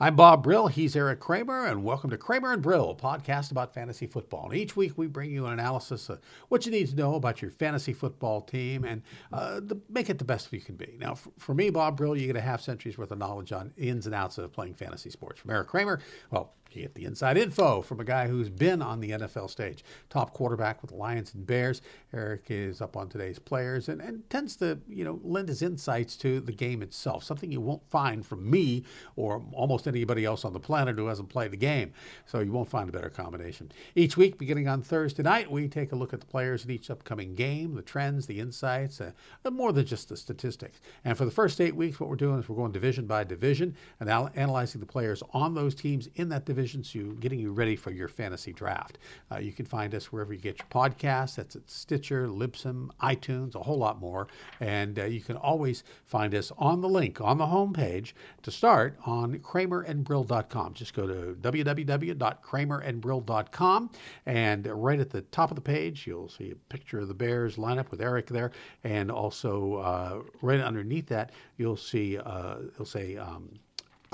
[0.00, 0.66] I'm Bob Brill.
[0.66, 4.46] He's Eric Kramer, and welcome to Kramer and Brill, a podcast about fantasy football.
[4.46, 6.18] And each week we bring you an analysis of
[6.48, 10.18] what you need to know about your fantasy football team and uh, the, make it
[10.18, 10.96] the best you can be.
[10.98, 14.06] Now, for me, Bob Brill, you get a half century's worth of knowledge on ins
[14.06, 15.38] and outs of playing fantasy sports.
[15.40, 16.00] From Eric Kramer,
[16.32, 19.84] well, you get the inside info from a guy who's been on the NFL stage.
[20.10, 21.82] Top quarterback with the Lions and Bears.
[22.12, 26.16] Eric is up on today's players and, and tends to, you know, lend his insights
[26.16, 28.84] to the game itself, something you won't find from me
[29.16, 31.92] or almost anybody else on the planet who hasn't played the game.
[32.26, 33.70] So you won't find a better combination.
[33.94, 36.90] Each week, beginning on Thursday night, we take a look at the players in each
[36.90, 39.12] upcoming game, the trends, the insights, uh,
[39.50, 40.80] more than just the statistics.
[41.04, 43.76] And for the first eight weeks, what we're doing is we're going division by division
[44.00, 47.90] and analyzing the players on those teams in that division you, getting you ready for
[47.90, 48.98] your fantasy draft.
[49.30, 51.36] Uh, you can find us wherever you get your podcasts.
[51.36, 54.28] That's at Stitcher, Libsyn, iTunes, a whole lot more.
[54.60, 58.96] And uh, you can always find us on the link on the homepage to start
[59.04, 60.74] on kramerandbrill.com.
[60.74, 63.90] Just go to www.kramerandbrill.com.
[64.26, 67.56] And right at the top of the page, you'll see a picture of the Bears
[67.56, 68.52] lineup with Eric there.
[68.84, 73.58] And also, uh, right underneath that, you'll see, uh, it'll say, um,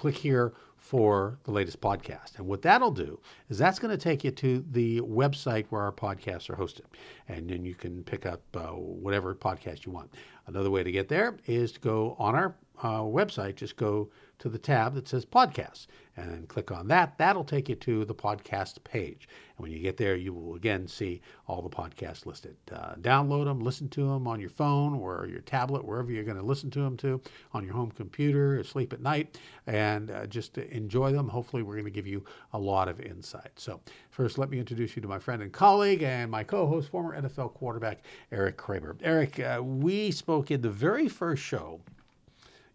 [0.00, 0.54] click here
[0.90, 2.36] for the latest podcast.
[2.36, 5.92] And what that'll do is that's going to take you to the website where our
[5.92, 6.86] podcasts are hosted.
[7.28, 10.12] And then you can pick up uh, whatever podcast you want.
[10.48, 14.48] Another way to get there is to go on our uh, website, just go to
[14.48, 15.86] the tab that says podcasts
[16.16, 17.16] and then click on that.
[17.18, 19.28] That'll take you to the podcast page.
[19.56, 22.56] And when you get there, you will again see all the podcasts listed.
[22.72, 26.38] Uh, download them, listen to them on your phone or your tablet, wherever you're going
[26.38, 27.20] to listen to them to,
[27.52, 31.28] on your home computer, or sleep at night, and uh, just enjoy them.
[31.28, 32.24] Hopefully, we're going to give you
[32.54, 33.52] a lot of insight.
[33.56, 36.88] So, first, let me introduce you to my friend and colleague and my co host,
[36.88, 38.00] former NFL quarterback,
[38.32, 38.96] Eric Kramer.
[39.02, 41.80] Eric, uh, we spoke in the very first show.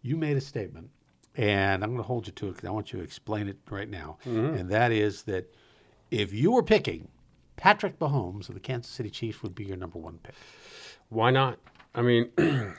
[0.06, 0.90] You made a statement
[1.36, 3.58] and I'm going to hold you to it because I want you to explain it
[3.70, 4.18] right now.
[4.26, 4.54] Mm-hmm.
[4.54, 5.52] And that is that
[6.10, 7.08] if you were picking,
[7.56, 10.34] Patrick Mahomes of the Kansas City Chiefs would be your number one pick.
[11.08, 11.58] Why not?
[11.94, 12.30] I mean,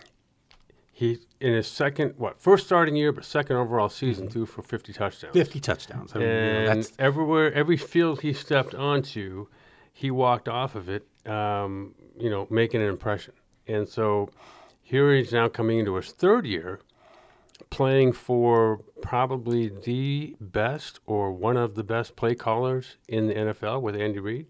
[0.92, 4.34] he in his second, what first starting year, but second overall season, mm-hmm.
[4.34, 5.34] threw for 50 touchdowns.
[5.34, 6.16] 50 touchdowns.
[6.16, 9.48] I mean, and you know, everywhere, every field he stepped onto,
[9.94, 13.34] he walked off of it, um, you know, making an impression.
[13.68, 14.30] And so
[14.82, 16.80] here he's now coming into his third year
[17.70, 23.82] playing for probably the best or one of the best play callers in the NFL
[23.82, 24.48] with Andy Reid.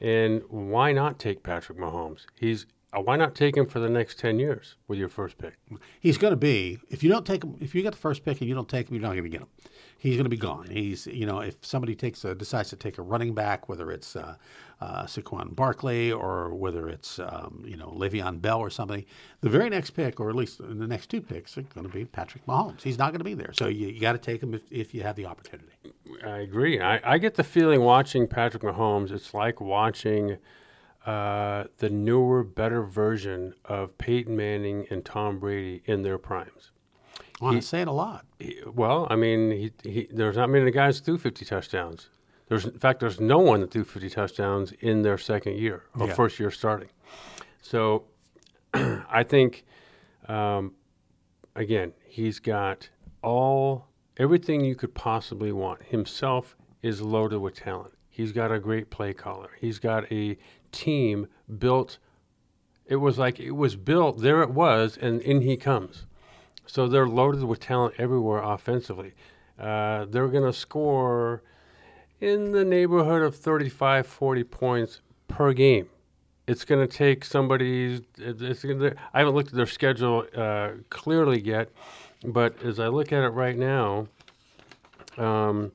[0.00, 2.26] And why not take Patrick Mahomes?
[2.38, 2.66] He's
[2.96, 5.58] uh, why not take him for the next 10 years with your first pick?
[6.00, 8.40] He's going to be, if you don't take him, if you get the first pick
[8.40, 9.48] and you don't take him, you're not going to get him.
[9.98, 10.68] He's going to be gone.
[10.70, 14.14] He's, you know, if somebody takes a, decides to take a running back, whether it's
[14.14, 14.36] uh,
[14.80, 19.04] uh, Saquon Barkley or whether it's, um, you know, Le'Veon Bell or something,
[19.40, 22.04] the very next pick, or at least the next two picks, are going to be
[22.04, 22.80] Patrick Mahomes.
[22.82, 23.52] He's not going to be there.
[23.52, 25.72] So you, you got to take him if, if you have the opportunity.
[26.24, 26.80] I agree.
[26.80, 30.38] I, I get the feeling watching Patrick Mahomes, it's like watching–
[31.06, 36.70] uh, the newer, better version of Peyton Manning and Tom Brady in their primes.
[37.40, 38.26] Well, I say it a lot.
[38.38, 42.08] He, well, I mean, he, he, there's not many guys that threw 50 touchdowns.
[42.48, 46.08] There's, in fact, there's no one that threw 50 touchdowns in their second year or
[46.08, 46.14] yeah.
[46.14, 46.88] first year starting.
[47.60, 48.04] So
[48.74, 49.64] I think,
[50.28, 50.72] um,
[51.54, 52.88] again, he's got
[53.22, 55.82] all everything you could possibly want.
[55.84, 57.94] Himself is loaded with talent.
[58.08, 59.50] He's got a great play caller.
[59.60, 60.36] He's got a
[60.72, 61.28] team
[61.58, 61.98] built.
[62.86, 64.20] It was like it was built.
[64.20, 66.06] There it was, and in he comes.
[66.68, 69.14] So they're loaded with talent everywhere offensively.
[69.58, 71.42] Uh, they're going to score
[72.20, 75.88] in the neighborhood of 35, 40 points per game.
[76.46, 78.00] It's going to take somebody.
[78.18, 81.70] It's I haven't looked at their schedule uh, clearly yet,
[82.24, 84.06] but as I look at it right now,
[85.16, 85.72] um,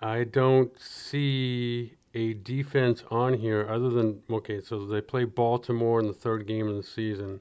[0.00, 6.06] I don't see a defense on here other than okay, so they play Baltimore in
[6.06, 7.40] the third game of the season.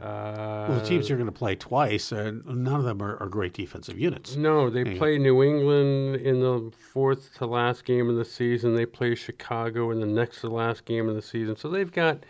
[0.00, 3.28] Uh, well, the teams are going to play twice, and none of them are, are
[3.28, 4.36] great defensive units.
[4.36, 8.76] No, they play New England in the fourth to last game of the season.
[8.76, 11.56] They play Chicago in the next to last game of the season.
[11.56, 12.24] So they've got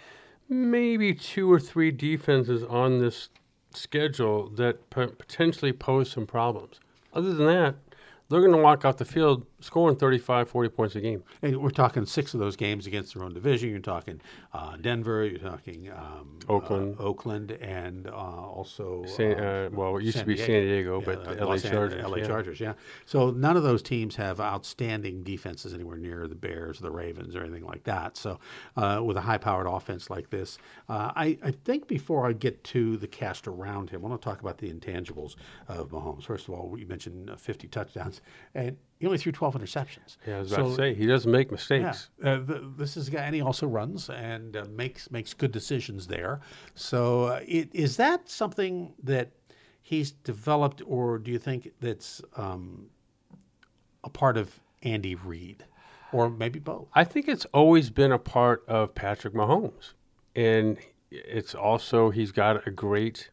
[0.48, 3.28] maybe two or three defenses on this
[3.74, 6.80] schedule that p- potentially pose some problems.
[7.12, 7.74] Other than that,
[8.30, 11.24] they're going to walk off the field scoring 35, 40 points a game.
[11.42, 13.70] And we're talking six of those games against their own division.
[13.70, 14.20] You're talking
[14.52, 15.24] uh, Denver.
[15.24, 16.96] You're talking um, Oakland.
[16.98, 20.46] uh, Oakland, and uh, also San, uh, uh, well, it used San to be Diego.
[20.52, 22.04] San Diego, Yeah, but uh, the LA Chargers.
[22.04, 22.26] LA yeah.
[22.26, 22.72] Chargers, yeah.
[23.06, 27.42] So none of those teams have outstanding defenses anywhere near the Bears, the Ravens, or
[27.42, 28.16] anything like that.
[28.16, 28.38] So
[28.76, 30.58] uh, with a high-powered offense like this,
[30.88, 34.24] uh, I, I think before I get to the cast around him, I want to
[34.24, 35.36] talk about the intangibles
[35.68, 36.24] of Mahomes.
[36.24, 38.20] First of all, you mentioned uh, 50 touchdowns,
[38.54, 40.16] and he only threw 12 interceptions.
[40.26, 42.10] Yeah, I was about So- to say he doesn't make yeah, mistakes.
[42.22, 45.52] uh, th this is a guy, and he also runs and uh, makes makes good
[45.52, 46.40] decisions there.
[46.74, 49.30] So, uh, it, is that something that
[49.80, 52.90] he's developed, or do you think that's um,
[54.04, 55.64] a part of Andy Reid,
[56.12, 56.88] or maybe both?
[56.94, 59.94] I think it's always been a part of Patrick Mahomes,
[60.34, 60.76] and
[61.10, 63.30] it's also he's got a great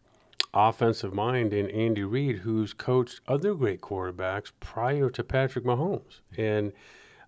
[0.56, 6.72] offensive mind in Andy Reid, who's coached other great quarterbacks prior to Patrick Mahomes, and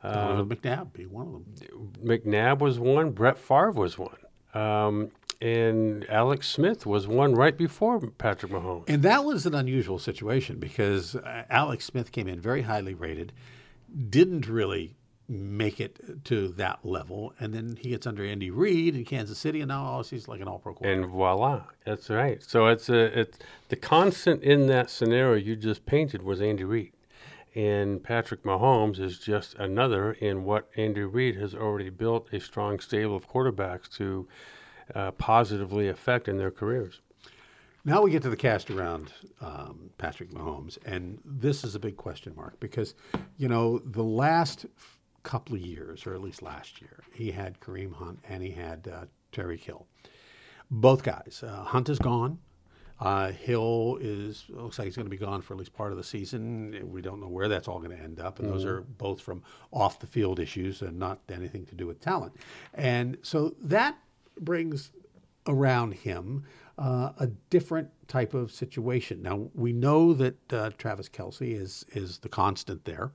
[0.02, 1.92] uh, McNabb be one of them.
[2.04, 4.18] McNabb was one, Brett Favre was one,
[4.54, 8.86] um, and Alex Smith was one right before Patrick Mahomes.
[8.88, 13.34] And that was an unusual situation because uh, Alex Smith came in very highly rated,
[14.10, 14.96] didn't really
[15.30, 19.60] make it to that level, and then he gets under Andy Reid in Kansas City,
[19.60, 21.04] and now he's like an All-Pro quarterback.
[21.04, 22.42] And voila, that's right.
[22.42, 23.38] So it's a it's
[23.68, 26.94] the constant in that scenario you just painted was Andy Reid,
[27.56, 32.80] and Patrick Mahomes is just another in what Andy Reid has already built a strong
[32.80, 34.28] stable of quarterbacks to
[34.96, 37.02] uh, positively affect in their careers.
[37.84, 41.96] Now we get to the cast around um, Patrick Mahomes, and this is a big
[41.96, 42.96] question mark because,
[43.38, 44.66] you know, the last
[45.28, 48.88] couple of years, or at least last year, he had Kareem Hunt and he had
[48.88, 49.86] uh, Tyreek Hill.
[50.72, 51.44] Both guys.
[51.46, 52.40] Uh, Hunt is gone.
[53.00, 55.98] Uh, Hill is looks like he's going to be gone for at least part of
[55.98, 56.90] the season.
[56.92, 59.44] We don't know where that's all going to end up, and those are both from
[59.72, 62.34] off the field issues and not anything to do with talent.
[62.74, 63.98] And so that
[64.40, 64.92] brings
[65.46, 66.46] around him
[66.78, 69.22] uh, a different type of situation.
[69.22, 73.12] Now we know that uh, Travis Kelce is is the constant there,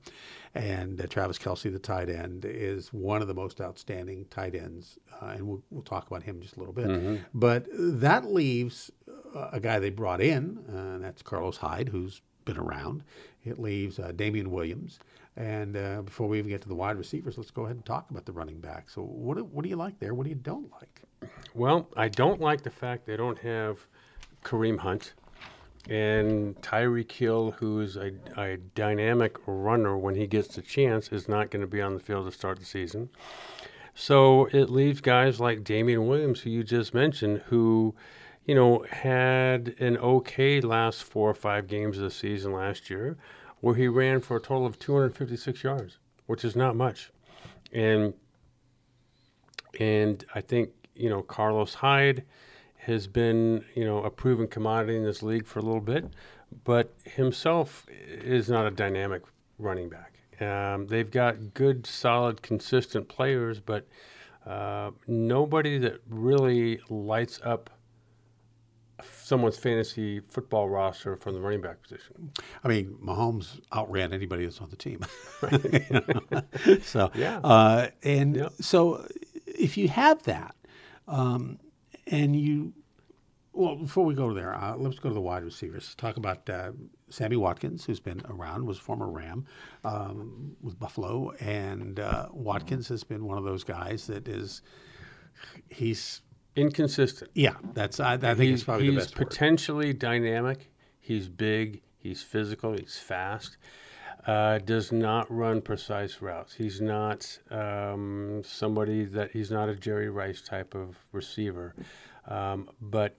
[0.53, 4.99] and uh, Travis Kelce, the tight end, is one of the most outstanding tight ends,
[5.21, 7.21] uh, and we'll, we'll talk about him in just a little bit.
[7.33, 8.91] But that leaves
[9.35, 13.03] uh, a guy they brought in, uh, and that's Carlos Hyde, who's been around.
[13.45, 14.99] It leaves uh, Damien Williams.
[15.35, 18.09] And uh, before we even get to the wide receivers, let's go ahead and talk
[18.11, 18.89] about the running back.
[18.89, 20.13] So, what do, what do you like there?
[20.13, 21.01] What do you don't like?
[21.55, 23.79] Well, I don't like the fact they don't have
[24.43, 25.13] Kareem Hunt
[25.89, 31.51] and Tyreek Hill, who's a, a dynamic runner when he gets the chance, is not
[31.51, 33.09] going to be on the field to start the season.
[33.93, 37.93] So it leaves guys like Damien Williams, who you just mentioned, who,
[38.45, 43.17] you know, had an okay last four or five games of the season last year,
[43.63, 47.11] where he ran for a total of 256 yards, which is not much.
[47.71, 48.13] And
[49.79, 52.25] and I think you know Carlos Hyde
[52.75, 56.09] has been you know a proven commodity in this league for a little bit,
[56.65, 59.21] but himself is not a dynamic
[59.57, 60.19] running back.
[60.41, 63.87] Um, they've got good, solid, consistent players, but
[64.45, 67.69] uh, nobody that really lights up
[69.33, 72.31] someone's fantasy football roster from the running back position.
[72.63, 74.99] I mean, Mahomes outran anybody that's on the team.
[76.83, 77.39] So Yeah.
[77.39, 78.49] uh, and Yeah.
[78.61, 79.07] so
[79.47, 80.55] if you have that,
[81.07, 81.57] um,
[82.05, 82.73] and you,
[83.53, 85.83] well, before we go there, uh, let's go to the wide receivers.
[85.85, 86.73] Let's talk about uh,
[87.09, 89.45] Sammy Watkins, who's been around, was a former Ram
[89.83, 94.61] um, with Buffalo, and uh, Watkins has been one of those guys that is,
[95.69, 96.21] he's
[96.55, 97.31] Inconsistent.
[97.33, 99.29] yeah, that's I, I think he's, it's probably he's the best word.
[99.29, 100.69] potentially dynamic.
[100.99, 101.81] He's big.
[101.97, 102.73] He's physical.
[102.73, 103.57] He's fast.
[104.27, 106.53] Uh, does not run precise routes.
[106.53, 111.75] He's not um, somebody that he's not a Jerry Rice type of receiver.
[112.27, 113.17] Um, but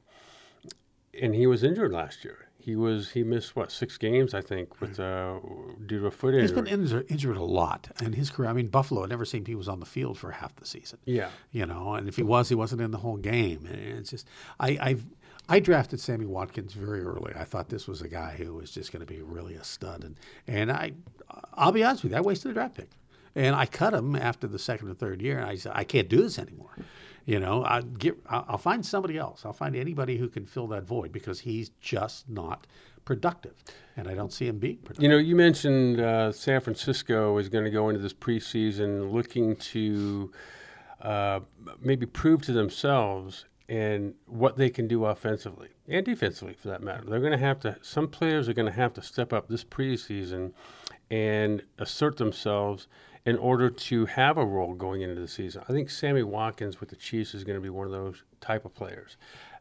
[1.20, 2.43] and he was injured last year.
[2.64, 5.38] He was he missed what six games I think with uh,
[5.84, 6.62] due to a foot He's injury.
[6.62, 8.48] been injured, injured a lot in his career.
[8.48, 9.04] I mean, Buffalo.
[9.04, 10.98] It never seemed he was on the field for half the season.
[11.04, 11.28] yeah.
[11.52, 13.66] you know, and if he was, he wasn't in the whole game.
[13.66, 14.26] And it's just,
[14.58, 15.04] I, I've,
[15.46, 17.34] I drafted Sammy Watkins very early.
[17.36, 20.02] I thought this was a guy who was just going to be really a stud,
[20.02, 20.16] and
[20.46, 20.92] and I,
[21.52, 22.88] I'll be honest with you, I wasted a draft pick,
[23.34, 26.08] and I cut him after the second or third year, and I said I can't
[26.08, 26.74] do this anymore.
[27.26, 29.46] You know, I get, I'll find somebody else.
[29.46, 32.66] I'll find anybody who can fill that void because he's just not
[33.06, 33.54] productive,
[33.96, 35.02] and I don't see him being productive.
[35.02, 39.56] You know, you mentioned uh, San Francisco is going to go into this preseason looking
[39.56, 40.32] to
[41.00, 41.40] uh,
[41.80, 47.04] maybe prove to themselves and what they can do offensively and defensively, for that matter.
[47.06, 47.76] They're going to have to.
[47.80, 50.52] Some players are going to have to step up this preseason
[51.10, 52.88] and assert themselves
[53.26, 55.62] in order to have a role going into the season.
[55.68, 58.64] I think Sammy Watkins with the Chiefs is going to be one of those type
[58.64, 59.16] of players,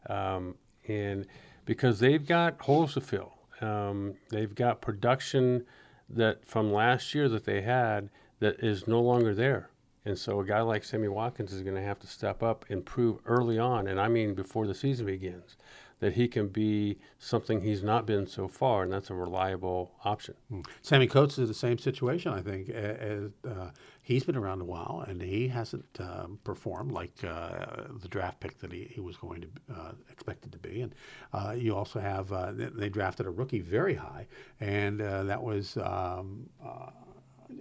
[0.08, 0.54] um,
[0.86, 1.26] and
[1.64, 5.64] because they've got holes to fill, um, they've got production
[6.10, 9.70] that from last year that they had that is no longer there.
[10.04, 12.84] And so a guy like Sammy Watkins is going to have to step up and
[12.84, 15.56] prove early on, and I mean before the season begins,
[16.00, 20.34] that he can be something he's not been so far, and that's a reliable option.
[20.52, 20.66] Mm.
[20.82, 22.68] Sammy Coates is the same situation, I think.
[22.68, 23.70] As, uh,
[24.02, 28.58] he's been around a while, and he hasn't um, performed like uh, the draft pick
[28.58, 30.82] that he, he was going to uh, expected to be.
[30.82, 30.94] And
[31.32, 34.26] uh, you also have uh, they drafted a rookie very high,
[34.60, 36.48] and uh, that was um,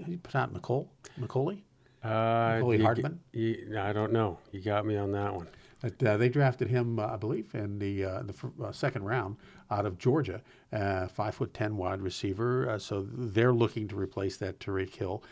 [0.08, 0.88] you put out Mecole,
[1.20, 1.62] McCauley.
[2.04, 3.20] Uh, Hardman?
[3.32, 4.38] You, I don't know.
[4.52, 5.48] You got me on that one.
[5.84, 9.04] But, uh, they drafted him, uh, I believe, in the uh, the f- uh, second
[9.04, 9.36] round
[9.70, 12.70] out of Georgia, uh, five foot ten wide receiver.
[12.70, 15.24] Uh, so they're looking to replace that Tyreek Hill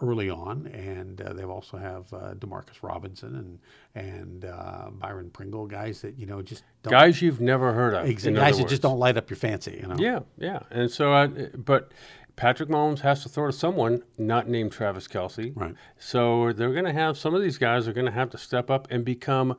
[0.00, 2.08] early on, and they also have
[2.40, 3.58] Demarcus Robinson and
[3.94, 8.08] and Byron Pringle, guys that you know just guys you've never heard of,
[8.40, 9.80] guys that just don't light up your fancy.
[9.82, 9.96] You know?
[9.98, 11.92] Yeah, yeah, and so but
[12.36, 15.52] Patrick Mahomes has to throw to someone not named Travis Kelce.
[15.54, 15.74] Right.
[15.98, 18.70] So they're going to have some of these guys are going to have to step
[18.70, 19.56] up and become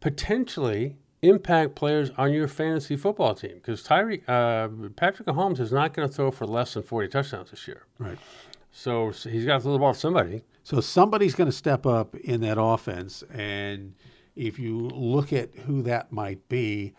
[0.00, 5.94] potentially impact players on your fantasy football team because Tyree uh, Patrick Mahomes is not
[5.94, 7.86] going to throw for less than forty touchdowns this year.
[7.98, 8.18] Right.
[8.70, 10.42] So, so he's got to throw the ball to somebody.
[10.64, 13.94] So somebody's going to step up in that offense, and
[14.34, 16.92] if you look at who that might be,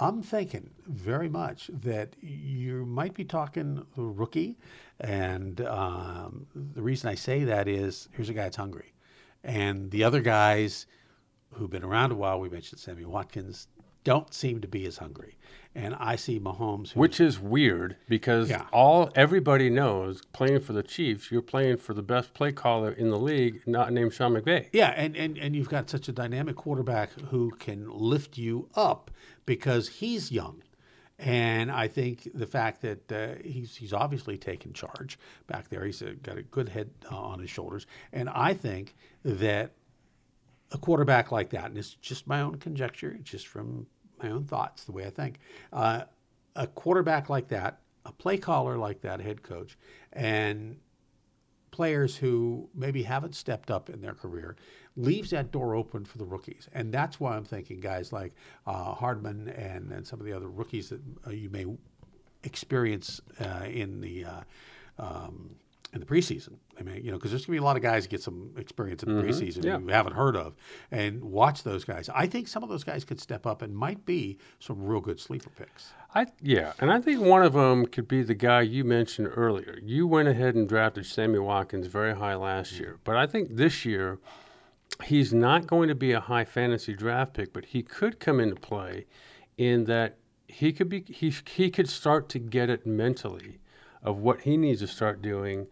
[0.00, 4.58] I'm thinking very much that you might be talking rookie.
[5.00, 8.92] And um, the reason I say that is here's a guy that's hungry.
[9.42, 10.86] And the other guys
[11.54, 13.68] who've been around a while, we mentioned Sammy Watkins,
[14.04, 15.36] don't seem to be as hungry.
[15.74, 18.64] And I see Mahomes, which is weird because yeah.
[18.72, 23.10] all everybody knows playing for the Chiefs, you're playing for the best play caller in
[23.10, 24.68] the league, not named Sean McVay.
[24.72, 29.10] Yeah, and, and and you've got such a dynamic quarterback who can lift you up
[29.48, 30.62] because he's young.
[31.18, 36.02] And I think the fact that uh, he's he's obviously taken charge back there, he's
[36.02, 39.72] a, got a good head uh, on his shoulders, and I think that
[40.70, 43.86] a quarterback like that, and it's just my own conjecture, just from
[44.22, 45.40] my own thoughts, the way I think.
[45.72, 46.02] Uh,
[46.54, 49.76] a quarterback like that, a play caller like that, head coach,
[50.12, 50.76] and
[51.72, 54.56] players who maybe haven't stepped up in their career
[54.98, 56.68] leaves that door open for the rookies.
[56.74, 58.32] And that's why I'm thinking guys like
[58.66, 61.66] uh, Hardman and, and some of the other rookies that uh, you may
[62.42, 64.40] experience uh, in the uh,
[64.98, 65.50] um,
[65.94, 66.54] in the preseason.
[66.78, 68.50] I mean, you know, because there's going to be a lot of guys get some
[68.56, 69.30] experience in the mm-hmm.
[69.30, 69.78] preseason yeah.
[69.78, 70.54] you haven't heard of,
[70.90, 72.10] and watch those guys.
[72.12, 75.20] I think some of those guys could step up and might be some real good
[75.20, 75.92] sleeper picks.
[76.14, 79.78] I yeah, and I think one of them could be the guy you mentioned earlier.
[79.82, 82.82] You went ahead and drafted Sammy Watkins very high last mm-hmm.
[82.82, 84.18] year, but I think this year
[85.04, 88.56] he's not going to be a high fantasy draft pick, but he could come into
[88.56, 89.06] play
[89.56, 93.58] in that he could be he he could start to get it mentally
[94.02, 95.66] of what he needs to start doing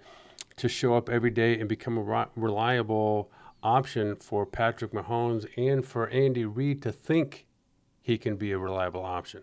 [0.56, 3.30] to show up every day and become a reliable
[3.62, 7.46] option for Patrick Mahomes and for Andy Reid to think
[8.02, 9.42] he can be a reliable option.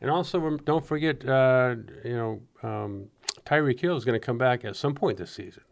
[0.00, 3.06] And also, don't forget, uh, you know, um,
[3.44, 5.62] Tyreek Hill is going to come back at some point this season.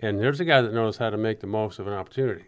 [0.00, 2.46] And there's a guy that knows how to make the most of an opportunity.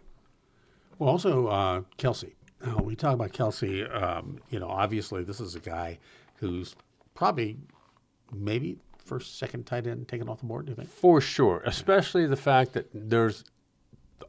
[1.01, 2.33] Well, also, uh, Kelce.
[2.63, 3.89] Now, we talk about Kelce.
[3.99, 5.97] um, you know, obviously, this is a guy
[6.35, 6.75] who's
[7.15, 7.57] probably
[8.31, 10.67] maybe first, second tight end taken off the board?
[10.67, 10.89] Do you think?
[10.89, 13.43] For sure, especially the fact that there's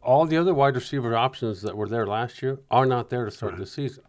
[0.03, 3.31] all the other wide receiver options that were there last year are not there to
[3.31, 3.59] start right.
[3.59, 4.05] this season.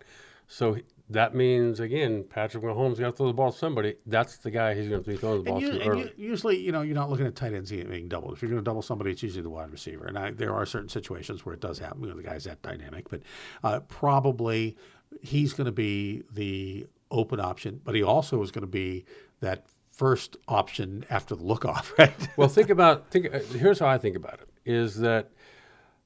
[0.48, 0.77] So
[1.10, 3.95] that means again, Patrick Mahomes got to throw the ball to somebody.
[4.05, 6.01] That's the guy he's going to be throwing the ball to early.
[6.17, 8.33] You, usually, you know, you're not looking at tight ends being doubled.
[8.33, 10.05] If you're going to double somebody, it's usually the wide receiver.
[10.05, 12.03] And I, there are certain situations where it does happen.
[12.03, 13.22] You know, the guy's that dynamic, but
[13.63, 14.77] uh, probably
[15.22, 17.81] he's going to be the open option.
[17.83, 19.05] But he also is going to be
[19.41, 22.13] that first option after the look off, right?
[22.38, 23.33] well, think about think.
[23.33, 25.31] Uh, here's how I think about it: is that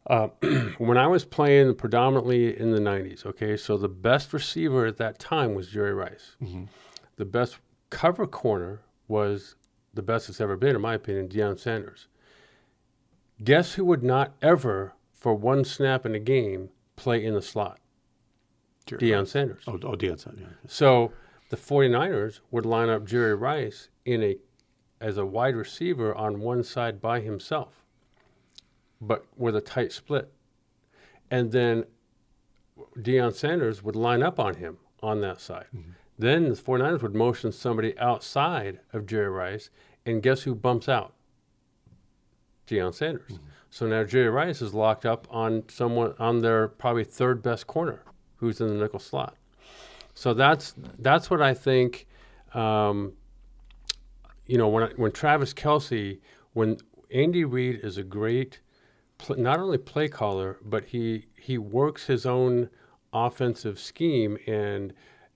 [0.07, 0.27] uh,
[0.77, 5.19] when I was playing predominantly in the '90s, okay, so the best receiver at that
[5.19, 6.35] time was Jerry Rice.
[6.41, 6.63] Mm-hmm.
[7.17, 7.57] The best
[7.89, 9.55] cover corner was
[9.93, 12.07] the best it's ever been, in my opinion, Deion Sanders.
[13.43, 17.79] Guess who would not ever, for one snap in a game, play in the slot?
[18.85, 19.31] Jerry Deion Rice.
[19.31, 19.63] Sanders.
[19.67, 20.41] Oh, oh Deion Sanders.
[20.41, 20.55] Yeah.
[20.67, 21.11] So
[21.49, 24.37] the 49ers would line up Jerry Rice in a
[24.99, 27.76] as a wide receiver on one side by himself,
[28.99, 30.31] but with a tight split.
[31.29, 31.85] And then
[32.97, 35.67] Deion Sanders would line up on him on that side.
[35.75, 35.91] Mm-hmm.
[36.19, 39.69] Then the 49ers would motion somebody outside of Jerry Rice,
[40.05, 41.13] and guess who bumps out?
[42.67, 43.33] Deion Sanders.
[43.33, 43.45] Mm-hmm.
[43.69, 48.01] So now Jerry Rice is locked up on someone on their probably third best corner,
[48.37, 49.35] who's in the nickel slot.
[50.13, 52.07] So that's that's what I think.
[52.53, 53.13] Um,
[54.47, 56.19] you know, when I, when Travis Kelce,
[56.53, 56.77] when
[57.13, 58.59] Andy Reid is a great,
[59.17, 62.69] pl- not only play caller, but he he works his own
[63.13, 64.93] offensive scheme and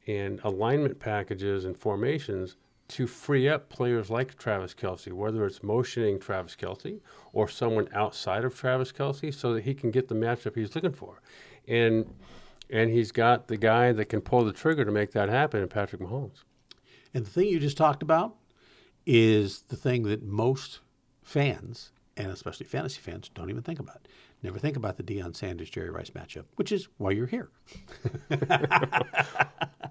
[0.08, 2.58] and alignment packages and formations
[2.88, 7.00] to free up players like Travis Kelce, whether it's motioning Travis Kelce
[7.32, 10.92] or someone outside of Travis Kelce, so that he can get the matchup he's looking
[10.92, 11.22] for.
[11.68, 12.14] And
[12.70, 15.68] and he's got the guy that can pull the trigger to make that happen in
[15.68, 16.44] Patrick Mahomes.
[17.14, 18.36] And the thing you just talked about
[19.06, 20.80] is the thing that most
[21.22, 23.98] fans, and especially fantasy fans, don't even think about.
[23.98, 24.08] it.
[24.44, 27.50] Never think about the Deion Sanders Jerry Rice matchup, which is why you're here.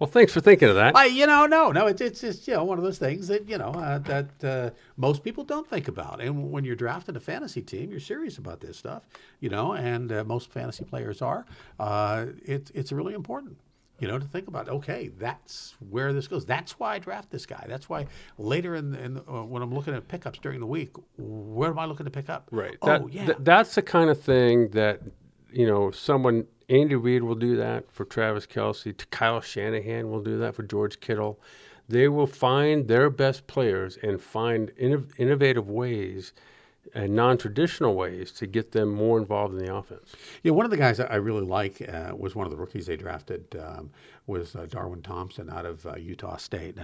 [0.01, 0.97] well, thanks for thinking of that.
[0.97, 3.49] I, you know, no, no, it's it's just you know one of those things that
[3.49, 6.21] you know uh, that uh, most people don't think about.
[6.21, 9.05] And when you're drafting a fantasy team, you're serious about this stuff,
[9.39, 11.47] you know, and uh, most fantasy players are.
[11.79, 13.57] Uh, it's it's really important
[14.01, 14.69] you know, to think about.
[14.69, 16.47] Okay, that's where this goes.
[16.47, 17.65] That's why I draft this guy.
[17.69, 18.07] That's why
[18.39, 21.85] later in, in uh, when I'm looking at pickups during the week, where am I
[21.85, 22.49] looking to pick up?
[22.51, 22.77] Right.
[22.83, 23.27] Oh, that, yeah.
[23.27, 25.03] Th- that's the kind of thing that
[25.53, 26.47] you know someone.
[26.69, 28.97] Andy Reid will do that for Travis Kelce.
[29.11, 31.41] Kyle Shanahan will do that for George Kittle.
[31.89, 36.33] They will find their best players and find innovative ways
[36.95, 40.15] and non-traditional ways to get them more involved in the offense.
[40.43, 42.97] Yeah, one of the guys I really like uh, was one of the rookies they
[42.97, 43.91] drafted um,
[44.27, 46.77] was uh, Darwin Thompson out of uh, Utah State.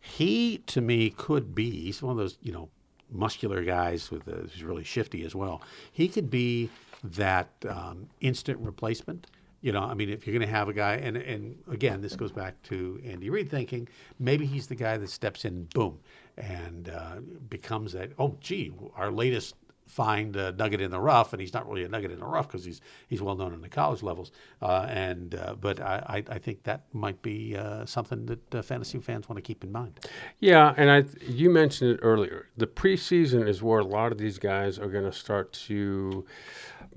[0.00, 1.70] he, to me, could be.
[1.70, 2.68] He's one of those you know
[3.10, 5.62] muscular guys with uh, who's really shifty as well.
[5.92, 6.70] He could be
[7.02, 9.26] that um, instant replacement.
[9.64, 12.14] You know, I mean, if you're going to have a guy, and and again, this
[12.16, 16.00] goes back to Andy Reid thinking maybe he's the guy that steps in, boom,
[16.36, 18.12] and uh, becomes that.
[18.18, 19.54] Oh, gee, our latest
[19.86, 22.46] find a nugget in the rough, and he's not really a nugget in the rough
[22.46, 24.32] because he's he's well known in the college levels.
[24.60, 28.98] Uh, and uh, but I, I think that might be uh, something that uh, fantasy
[28.98, 29.98] fans want to keep in mind.
[30.40, 32.48] Yeah, and I you mentioned it earlier.
[32.54, 36.26] The preseason is where a lot of these guys are going to start to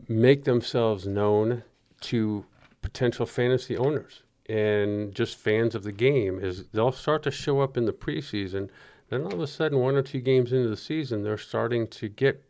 [0.09, 1.63] make themselves known
[2.01, 2.45] to
[2.81, 6.39] potential fantasy owners and just fans of the game.
[6.39, 8.69] Is they'll start to show up in the preseason
[9.09, 12.09] then all of a sudden, one or two games into the season, they're starting to
[12.09, 12.43] get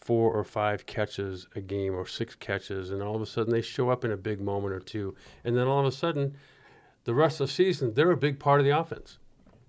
[0.00, 3.62] four or five catches a game or six catches, and all of a sudden they
[3.62, 6.36] show up in a big moment or two, and then all of a sudden,
[7.04, 9.18] the rest of the season they're a big part of the offense.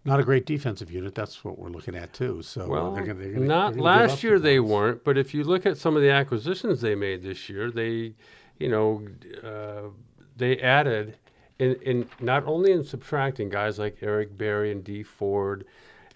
[0.03, 1.15] Not a great defensive unit.
[1.15, 2.41] That's what we're looking at too.
[2.43, 5.65] So well, they're gonna, they're gonna, not last year they weren't, but if you look
[5.65, 8.13] at some of the acquisitions they made this year, they,
[8.59, 9.05] you know,
[9.43, 9.89] uh,
[10.35, 11.17] they added
[11.59, 15.65] in, in not only in subtracting guys like Eric Berry and Dee Ford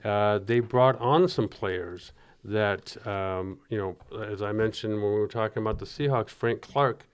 [0.03, 5.19] uh, they brought on some players that, um, you know, as I mentioned when we
[5.19, 7.05] were talking about the Seahawks, Frank Clark,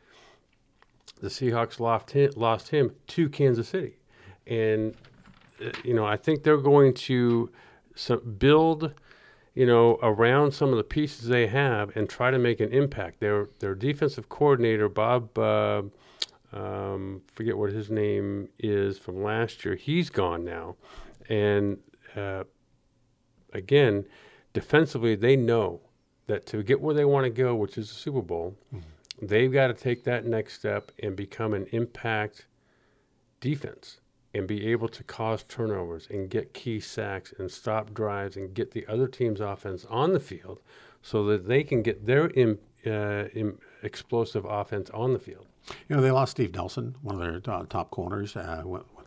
[1.20, 3.98] the Seahawks lost him, lost him to Kansas City.
[4.46, 4.94] And,
[5.64, 7.50] uh, you know, I think they're going to
[8.38, 8.94] build,
[9.56, 13.22] you know, around some of the pieces they have and try to make an impact.
[13.22, 15.84] Their, their defensive coordinator, Bob, uh,
[16.52, 20.76] um, forget what his name is from last year, he's gone now.
[21.30, 21.80] And
[22.16, 22.44] uh,
[23.54, 24.06] again,
[24.54, 25.80] defensively, they know
[26.28, 29.26] that to get where they want to go, which is the Super Bowl, mm-hmm.
[29.26, 32.46] they've got to take that next step and become an impact
[33.40, 34.00] defense
[34.36, 38.72] and be able to cause turnovers and get key sacks and stop drives and get
[38.72, 40.60] the other team's offense on the field
[41.02, 42.30] so that they can get their
[42.86, 43.28] uh,
[43.82, 45.48] explosive offense on the field.
[45.88, 48.64] You know, they lost Steve Nelson, one of their uh, top corners, uh,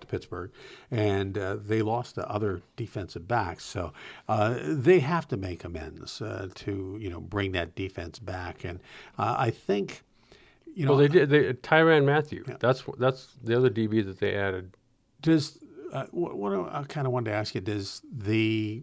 [0.08, 0.50] Pittsburgh,
[0.90, 3.64] and uh, they lost the other defensive backs.
[3.64, 3.92] So
[4.28, 8.64] uh, they have to make amends uh, to you know bring that defense back.
[8.64, 8.80] And
[9.18, 10.02] uh, I think
[10.74, 11.30] you know well they did.
[11.30, 12.44] They, Tyrann Mathieu.
[12.48, 12.56] Yeah.
[12.58, 14.76] That's that's the other DB that they added.
[15.20, 15.58] Does
[15.92, 17.60] uh, what, I kind of wanted to ask you?
[17.60, 18.82] Does the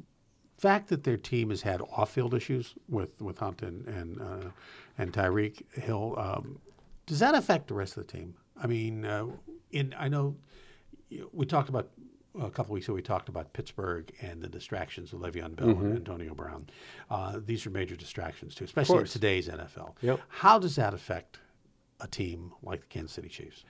[0.58, 4.50] fact that their team has had off-field issues with with Hunt and and, uh,
[4.98, 6.60] and Tyreek Hill, um,
[7.06, 8.36] does that affect the rest of the team?
[8.62, 9.06] I mean,
[9.72, 10.36] in I know
[11.32, 11.90] we talked about
[12.42, 12.94] a couple weeks ago.
[12.94, 15.86] We talked about Pittsburgh and the distractions of Le'Veon Bell mm-hmm.
[15.86, 16.68] and Antonio Brown.
[17.10, 19.96] Uh, these are major distractions too, especially in today's NFL.
[20.02, 20.20] Yep.
[20.30, 21.40] How does that affect
[22.02, 23.64] a team like the Kansas City Chiefs?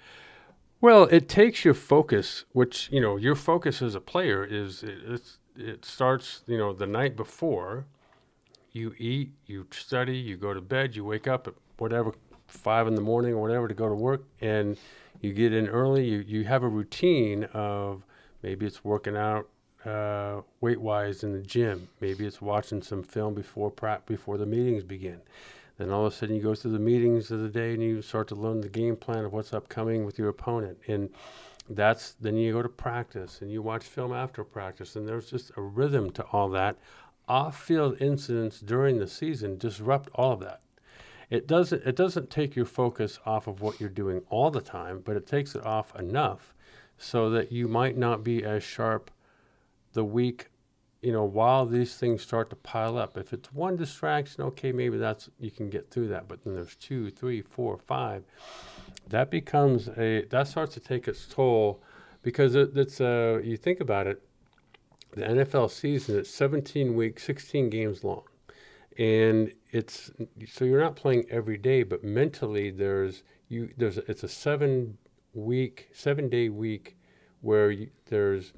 [0.86, 5.20] Well, it takes your focus, which you know your focus as a player is it,
[5.58, 7.88] it starts you know the night before.
[8.72, 12.14] You eat, you study, you go to bed, you wake up at whatever
[12.46, 14.78] five in the morning or whatever to go to work, and
[15.22, 16.08] you get in early.
[16.08, 18.04] You you have a routine of
[18.44, 19.50] maybe it's working out
[19.88, 21.88] uh, weight wise in the gym.
[22.00, 25.22] Maybe it's watching some film before pra- before the meetings begin.
[25.78, 28.02] Then all of a sudden you go through the meetings of the day and you
[28.02, 30.78] start to learn the game plan of what's upcoming with your opponent.
[30.88, 31.10] And
[31.70, 34.96] that's then you go to practice and you watch film after practice.
[34.96, 36.78] And there's just a rhythm to all that.
[37.28, 40.62] Off field incidents during the season disrupt all of that.
[41.30, 45.02] It doesn't it doesn't take your focus off of what you're doing all the time,
[45.04, 46.54] but it takes it off enough
[46.98, 49.10] so that you might not be as sharp
[49.94, 50.50] the week
[51.06, 54.98] you know, while these things start to pile up, if it's one distraction, okay, maybe
[54.98, 56.28] that's you can get through that.
[56.28, 58.24] But then there's two, three, four, five.
[59.08, 61.84] That becomes a that starts to take its toll
[62.24, 64.24] because it, it's uh, you think about it,
[65.12, 68.24] the NFL season is 17 weeks, 16 games long,
[68.98, 70.10] and it's
[70.48, 74.98] so you're not playing every day, but mentally there's you there's it's a seven
[75.36, 76.98] week, seven day week
[77.42, 78.54] where you, there's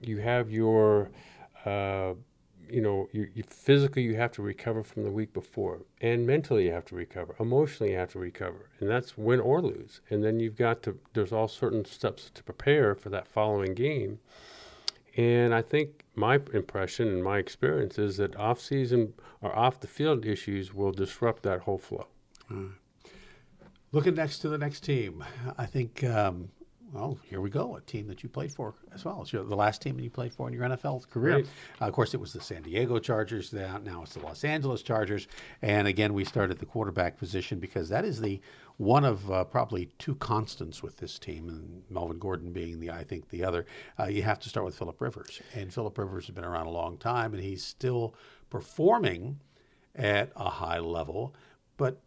[0.00, 1.10] you have your
[1.64, 2.14] uh,
[2.68, 6.66] you know, you, you, physically you have to recover from the week before, and mentally
[6.66, 10.00] you have to recover, emotionally you have to recover, and that's win or lose.
[10.10, 14.20] And then you've got to there's all certain steps to prepare for that following game.
[15.16, 19.88] And I think my impression and my experience is that off season or off the
[19.88, 22.06] field issues will disrupt that whole flow.
[22.50, 22.72] Mm.
[23.92, 25.24] Looking next to the next team,
[25.58, 26.50] I think um,
[26.92, 27.76] well, here we go.
[27.76, 29.22] A team that you played for as well.
[29.22, 31.36] It's your, the last team that you played for in your NFL career.
[31.36, 31.46] Right.
[31.80, 33.52] Uh, of course, it was the San Diego Chargers.
[33.52, 35.28] Now it's the Los Angeles Chargers.
[35.62, 38.40] And again, we started the quarterback position because that is the
[38.76, 43.04] one of uh, probably two constants with this team, and Melvin Gordon being the I
[43.04, 43.66] think the other.
[43.98, 46.70] Uh, you have to start with Philip Rivers, and Philip Rivers has been around a
[46.70, 48.14] long time, and he's still
[48.48, 49.38] performing
[49.94, 51.34] at a high level.
[51.76, 52.00] But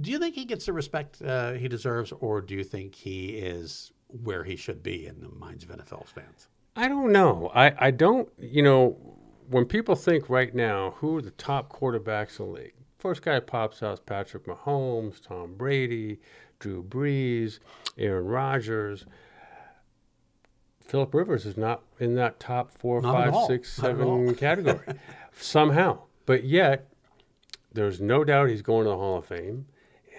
[0.00, 3.30] do you think he gets the respect uh, he deserves, or do you think he
[3.30, 6.48] is where he should be in the minds of NFL fans?
[6.76, 7.50] I don't know.
[7.54, 8.96] I, I don't, you know,
[9.48, 12.74] when people think right now, who are the top quarterbacks in the league?
[12.98, 16.18] First guy pops out is Patrick Mahomes, Tom Brady,
[16.58, 17.58] Drew Brees,
[17.96, 19.06] Aaron Rodgers.
[20.84, 24.80] Philip Rivers is not in that top four, not five, six, seven category
[25.36, 26.00] somehow.
[26.26, 26.88] But yet,
[27.72, 29.66] there's no doubt he's going to the Hall of Fame.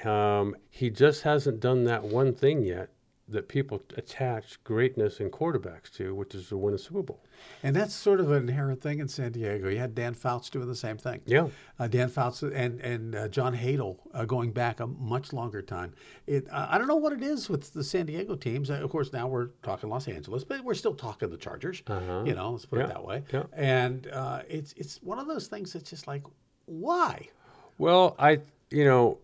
[0.05, 2.89] Um, he just hasn't done that one thing yet
[3.31, 7.23] that people attach greatness in quarterbacks to, which is to win a Super Bowl.
[7.63, 9.69] And that's sort of an inherent thing in San Diego.
[9.69, 11.21] You had Dan Fouts doing the same thing.
[11.25, 11.47] Yeah.
[11.77, 15.93] Uh, Dan Fouts and and uh, John Hadl uh, going back a much longer time.
[16.27, 18.69] It uh, I don't know what it is with the San Diego teams.
[18.69, 21.83] Uh, of course, now we're talking Los Angeles, but we're still talking the Chargers.
[21.87, 22.23] Uh-huh.
[22.25, 22.85] You know, let's put yeah.
[22.85, 23.23] it that way.
[23.31, 23.43] Yeah.
[23.53, 26.23] And uh, it's it's one of those things that's just like,
[26.65, 27.27] why?
[27.77, 28.39] Well, I
[28.71, 29.19] you know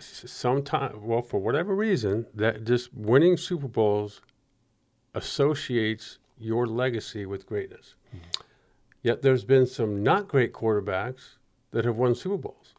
[0.00, 4.20] sometime, well, for whatever reason, that just winning Super Bowls
[5.14, 7.94] associates your legacy with greatness.
[8.14, 8.42] Mm-hmm.
[9.02, 11.36] Yet there's been some not great quarterbacks
[11.70, 12.74] that have won Super Bowls.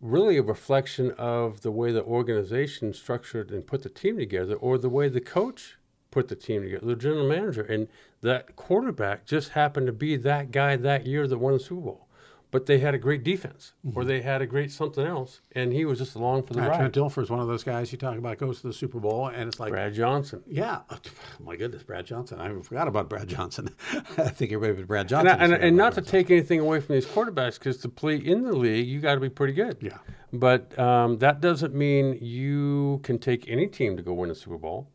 [0.00, 4.76] Really, a reflection of the way the organization structured and put the team together, or
[4.76, 5.78] the way the coach
[6.10, 7.62] put the team together, the general manager.
[7.62, 7.88] And
[8.20, 12.08] that quarterback just happened to be that guy that year that won the Super Bowl
[12.54, 13.98] but they had a great defense mm-hmm.
[13.98, 16.76] or they had a great something else, and he was just along for the ride.
[16.76, 19.26] Trent Dilfer is one of those guys you talk about goes to the Super Bowl,
[19.26, 20.40] and it's like Brad Johnson.
[20.46, 20.98] Yeah, oh,
[21.40, 22.38] my goodness, Brad Johnson.
[22.40, 23.74] I forgot about Brad Johnson.
[23.92, 25.36] I think everybody but Brad Johnson.
[25.36, 28.44] And, and, and not to take anything away from these quarterbacks, because to play in
[28.44, 29.78] the league, you got to be pretty good.
[29.80, 29.98] Yeah.
[30.32, 34.58] But um, that doesn't mean you can take any team to go win a Super
[34.58, 34.92] Bowl.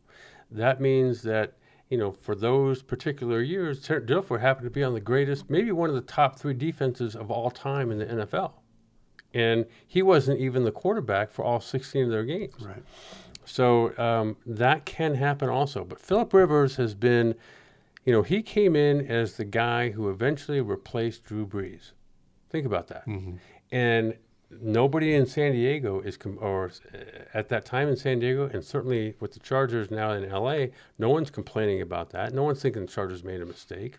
[0.50, 1.58] That means that
[1.90, 5.88] you know, for those particular years, Dilfer happened to be on the greatest, maybe one
[5.88, 8.52] of the top three defenses of all time in the NFL.
[9.34, 12.54] And he wasn't even the quarterback for all 16 of their games.
[12.60, 12.82] Right.
[13.44, 15.84] So um, that can happen also.
[15.84, 17.34] But Philip Rivers has been,
[18.04, 21.90] you know, he came in as the guy who eventually replaced Drew Brees.
[22.50, 23.06] Think about that.
[23.06, 23.34] Mm-hmm.
[23.72, 24.14] And
[24.50, 26.98] nobody in San Diego is, com- or uh,
[27.34, 30.66] at that time in San Diego, and certainly with the Chargers now in LA,
[30.98, 32.34] no one's complaining about that.
[32.34, 33.98] No one's thinking the Chargers made a mistake.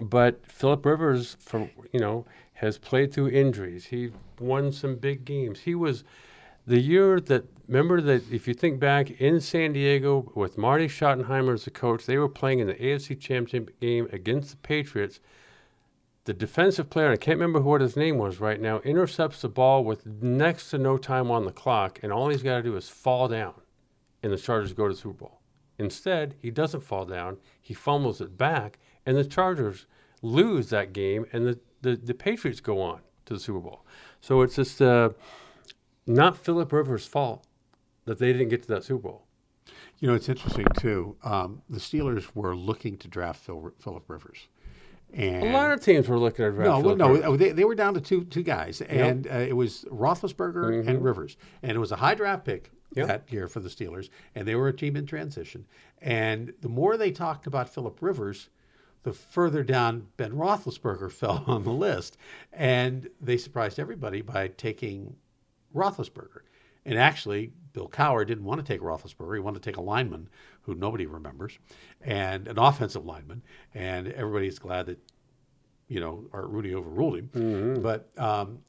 [0.00, 3.86] But Philip Rivers, for you know, has played through injuries.
[3.86, 5.60] He won some big games.
[5.60, 6.04] He was
[6.66, 11.54] the year that remember that if you think back in San Diego with Marty Schottenheimer
[11.54, 15.20] as the coach, they were playing in the AFC Championship game against the Patriots
[16.30, 19.82] the defensive player, I can't remember what his name was right now, intercepts the ball
[19.82, 22.88] with next to no time on the clock, and all he's got to do is
[22.88, 23.54] fall down,
[24.22, 25.40] and the Chargers go to the Super Bowl.
[25.76, 29.86] Instead, he doesn't fall down, he fumbles it back, and the Chargers
[30.22, 33.84] lose that game, and the, the, the Patriots go on to the Super Bowl.
[34.20, 35.10] So it's just uh,
[36.06, 37.44] not Philip Rivers' fault
[38.04, 39.26] that they didn't get to that Super Bowl.
[39.98, 41.16] You know, it's interesting too.
[41.24, 44.46] Um, the Steelers were looking to draft Phil, Philip Rivers,
[45.14, 47.38] and A lot of teams were looking at draft no, no, Rivers.
[47.38, 51.36] they, they were down to two two guys, and uh, it was Roethlisberger and Rivers,
[51.62, 53.06] and it was a high draft pick Yep.
[53.06, 55.64] that year for the Steelers, and they were a team in transition.
[56.02, 58.48] And the more they talked about Philip Rivers,
[59.04, 62.16] the further down Ben Roethlisberger fell on the list,
[62.52, 65.14] and they surprised everybody by taking
[65.74, 66.40] Roethlisberger.
[66.84, 69.34] And actually, Bill Cowher didn't want to take Roethlisberger.
[69.34, 70.28] He wanted to take a lineman
[70.62, 71.58] who nobody remembers,
[72.00, 73.42] and an offensive lineman.
[73.74, 74.98] And everybody's glad that
[75.88, 77.80] you know, Art Rooney overruled him.
[77.82, 78.60] But um,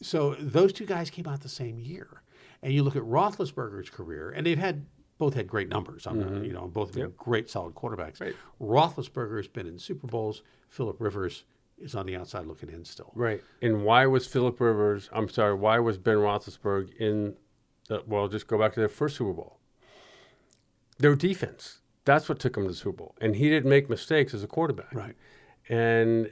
[0.00, 2.22] so those two guys came out the same year,
[2.62, 4.86] and you look at Roethlisberger's career, and they've had
[5.18, 6.06] both had great numbers.
[6.06, 8.20] I'm not- you know, both have been great, solid quarterbacks.
[8.20, 8.34] Right.
[8.60, 10.42] Roethlisberger's been in Super Bowls.
[10.68, 11.44] Philip Rivers
[11.76, 13.12] is on the outside looking in still.
[13.14, 13.42] Right.
[13.60, 15.10] And why was Philip Rivers?
[15.12, 15.54] I'm sorry.
[15.54, 17.34] Why was Ben Roethlisberger in?
[17.88, 19.58] The, well, just go back to their first Super Bowl.
[21.00, 21.80] Their defense.
[22.04, 24.46] That's what took him to the Super Bowl, and he didn't make mistakes as a
[24.46, 24.94] quarterback.
[24.94, 25.16] Right.
[25.68, 26.30] And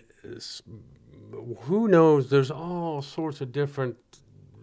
[1.60, 2.30] who knows?
[2.30, 3.96] There's all sorts of different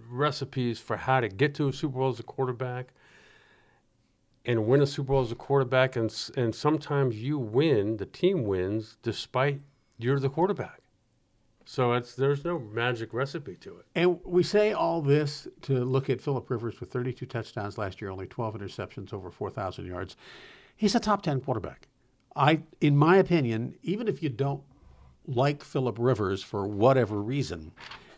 [0.10, 2.94] recipes for how to get to a Super Bowl as a quarterback
[4.46, 5.96] and win a Super Bowl as a quarterback.
[5.96, 9.62] And and sometimes you win, the team wins, despite
[9.98, 10.82] you're the quarterback.
[11.66, 13.86] So it's there's no magic recipe to it.
[13.96, 18.12] And we say all this to look at Philip Rivers with 32 touchdowns last year,
[18.12, 20.16] only 12 interceptions, over 4,000 yards.
[20.76, 21.88] He's a top 10 quarterback.
[22.36, 24.62] I, in my opinion, even if you don't
[25.26, 27.72] like Philip Rivers for whatever reason,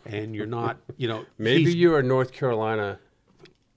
[0.04, 2.98] and you're not, you know, Maybe you're a North Carolina,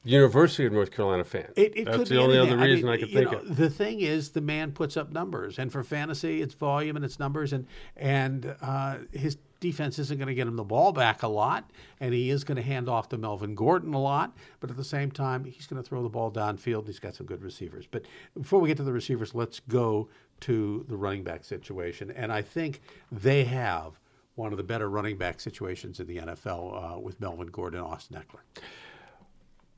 [0.04, 1.52] University of North Carolina fan.
[1.56, 2.60] It, it That's the only anything.
[2.60, 3.56] other reason mean, I, could think know, of.
[3.56, 7.20] The thing is, the man puts up numbers, and for fantasy, it's volume and it's
[7.20, 11.28] numbers, and and uh, his defense isn't going to get him the ball back a
[11.28, 11.72] lot,
[12.02, 14.84] and he is going to hand off to Melvin Gordon a lot, but at the
[14.84, 16.88] same time, he's going to throw the ball downfield.
[16.88, 17.88] He's got some good receivers.
[17.90, 18.04] But
[18.38, 20.10] before we get to the receivers, let's go
[20.42, 24.00] to the running back situation, and I think they have
[24.36, 27.88] one of the better running back situations in the NFL uh, with Melvin Gordon and
[27.88, 28.64] Austin Ekeler.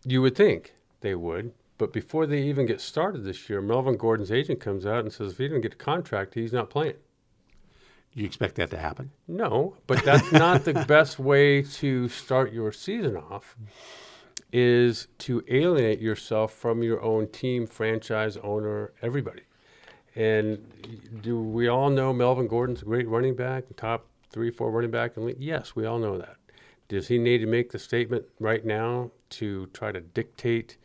[0.06, 4.32] You would think they would, but before they even get started this year, Melvin Gordon's
[4.32, 6.96] agent comes out and says if he didn't get a contract, he's not playing.
[8.16, 9.12] You expect that to happen?
[9.28, 13.56] No, but that's not the best way to start your season off.
[14.52, 19.42] Is to alienate yourself from your own team, franchise owner, everybody.
[20.16, 24.92] And do we all know Melvin Gordon's a great running back, top three, four running
[24.92, 25.38] back league?
[25.40, 26.36] Yes, we all know that.
[26.88, 30.78] Does he need to make the statement right now to try to dictate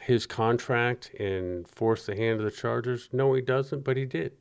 [0.00, 3.10] his contract and force the hand of the Chargers?
[3.12, 4.32] No, he doesn't, but he did.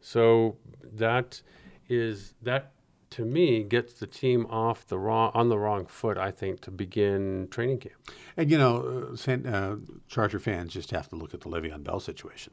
[0.00, 0.56] So
[0.94, 1.42] that
[1.88, 2.72] is that
[3.10, 6.18] to me gets the team off the wrong on the wrong foot.
[6.18, 7.94] I think to begin training camp.
[8.36, 9.76] And you know, uh, San, uh,
[10.08, 12.52] Charger fans just have to look at the Le'Veon Bell situation,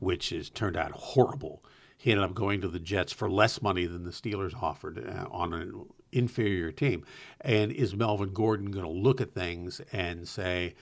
[0.00, 1.64] which has turned out horrible.
[1.96, 5.28] He ended up going to the Jets for less money than the Steelers offered uh,
[5.30, 7.04] on an inferior team.
[7.40, 10.74] And is Melvin Gordon going to look at things and say,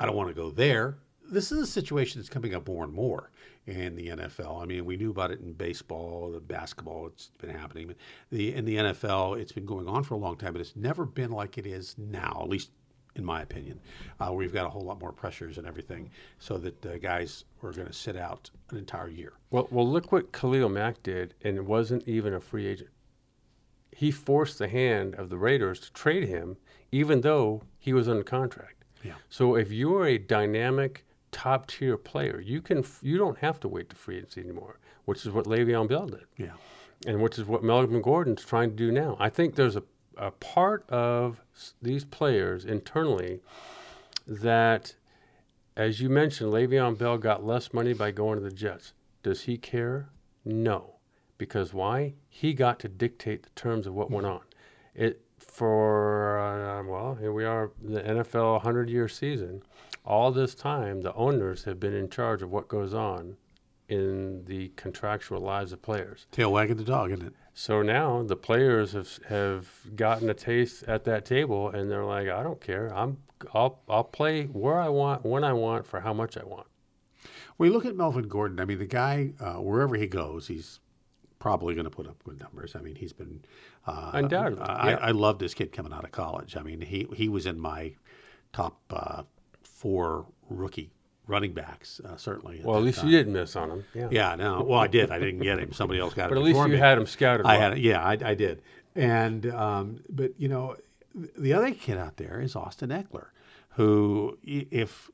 [0.00, 0.96] "I don't want to go there"?
[1.30, 3.30] This is a situation that's coming up more and more
[3.66, 4.62] in the NFL.
[4.62, 7.06] I mean, we knew about it in baseball, the basketball.
[7.06, 7.86] It's been happening.
[7.86, 7.96] But
[8.30, 11.04] the in the NFL, it's been going on for a long time, but it's never
[11.04, 12.40] been like it is now.
[12.42, 12.70] At least
[13.16, 13.80] in my opinion,
[14.20, 17.44] uh, where you've got a whole lot more pressures and everything, so that uh, guys
[17.62, 19.34] are going to sit out an entire year.
[19.50, 22.90] Well, well, look what Khalil Mack did, and it wasn't even a free agent.
[23.92, 26.56] He forced the hand of the Raiders to trade him,
[26.90, 28.84] even though he was under contract.
[29.04, 29.14] Yeah.
[29.28, 33.68] So if you're a dynamic top tier player, you can f- you don't have to
[33.68, 36.24] wait to free agency anymore, which is what Le'Veon Bell did.
[36.38, 36.52] Yeah.
[37.06, 39.16] and which is what Melvin Gordon's trying to do now.
[39.20, 39.82] I think there's a,
[40.16, 43.40] a part of s- these players internally
[44.26, 44.94] that,
[45.76, 48.92] as you mentioned, Le'Veon Bell got less money by going to the Jets.
[49.22, 50.08] Does he care?
[50.44, 50.96] No,
[51.38, 52.14] because why?
[52.28, 54.40] He got to dictate the terms of what went on.
[54.94, 59.62] It for uh, well, here we are, the NFL 100 year season.
[60.04, 63.36] All this time, the owners have been in charge of what goes on
[63.88, 66.26] in the contractual lives of players.
[66.30, 67.34] Tail wagging the dog, isn't it?
[67.54, 72.28] So now the players have have gotten a taste at that table, and they're like,
[72.28, 72.92] I don't care.
[72.94, 73.18] I'm
[73.52, 76.66] I'll I'll play where I want, when I want, for how much I want.
[77.56, 78.58] We look at Melvin Gordon.
[78.58, 80.80] I mean, the guy, uh, wherever he goes, he's
[81.38, 82.74] probably going to put up good numbers.
[82.74, 83.44] I mean, he's been
[83.86, 84.96] uh, Undoubtedly, I, yeah.
[84.96, 86.56] I love this kid coming out of college.
[86.56, 87.92] I mean, he he was in my
[88.52, 89.22] top uh,
[89.84, 90.90] four rookie
[91.26, 92.62] running backs, uh, certainly.
[92.64, 93.08] Well, at least time.
[93.08, 93.84] you didn't miss on him.
[93.94, 94.08] Yeah.
[94.10, 94.62] Yeah, no.
[94.62, 95.10] Well, I did.
[95.10, 95.74] I didn't get him.
[95.74, 96.30] Somebody else got him.
[96.30, 96.78] But at least you me.
[96.78, 97.44] had him scouted.
[97.44, 97.60] I well.
[97.60, 97.78] had it.
[97.80, 98.62] Yeah, I, I did.
[98.94, 100.76] And um, but you know,
[101.14, 103.26] the other kid out there is Austin Ekeler,
[103.70, 105.10] who if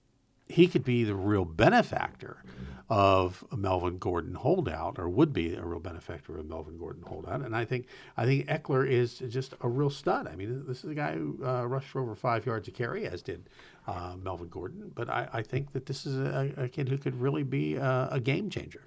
[0.50, 2.42] he could be the real benefactor
[2.90, 7.40] of Melvin Gordon holdout, or would be a real benefactor of Melvin Gordon holdout.
[7.40, 7.86] And I think
[8.16, 10.26] I think Ekeler is just a real stud.
[10.26, 13.06] I mean, this is a guy who uh, rushed for over five yards a carry,
[13.06, 13.48] as did
[13.86, 14.90] uh, Melvin Gordon.
[14.92, 18.08] But I, I, think that this is a, a, kid who could really be a,
[18.10, 18.86] a game changer.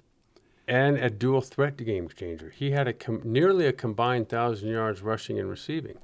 [0.68, 2.50] And a dual threat game changer.
[2.50, 5.96] He had a com- nearly a combined thousand yards rushing and receiving.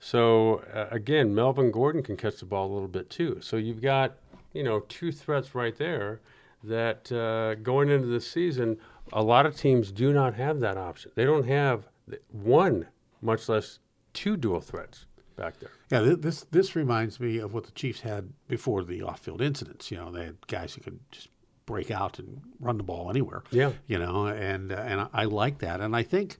[0.00, 3.38] So uh, again, Melvin Gordon can catch the ball a little bit too.
[3.40, 4.16] So you've got
[4.54, 6.20] you know two threats right there
[6.62, 8.78] that uh, going into the season,
[9.12, 11.10] a lot of teams do not have that option.
[11.14, 11.88] They don't have
[12.32, 12.86] one,
[13.20, 13.80] much less
[14.14, 15.70] two dual threats back there.
[15.90, 19.90] Yeah, this this reminds me of what the Chiefs had before the off-field incidents.
[19.90, 21.28] You know, they had guys who could just
[21.66, 23.42] break out and run the ball anywhere.
[23.50, 26.38] Yeah, you know, and uh, and I like that, and I think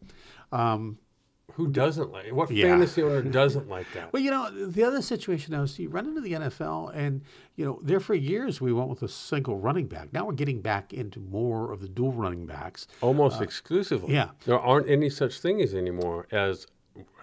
[0.52, 0.98] um,
[1.52, 2.68] who doesn't like what yeah.
[2.68, 4.12] fantasy owner doesn't like that?
[4.12, 7.22] Well, you know, the other situation now is you run into the NFL, and
[7.56, 10.12] you know, there for years we went with a single running back.
[10.12, 14.14] Now we're getting back into more of the dual running backs, almost uh, exclusively.
[14.14, 16.66] Yeah, there aren't any such things anymore as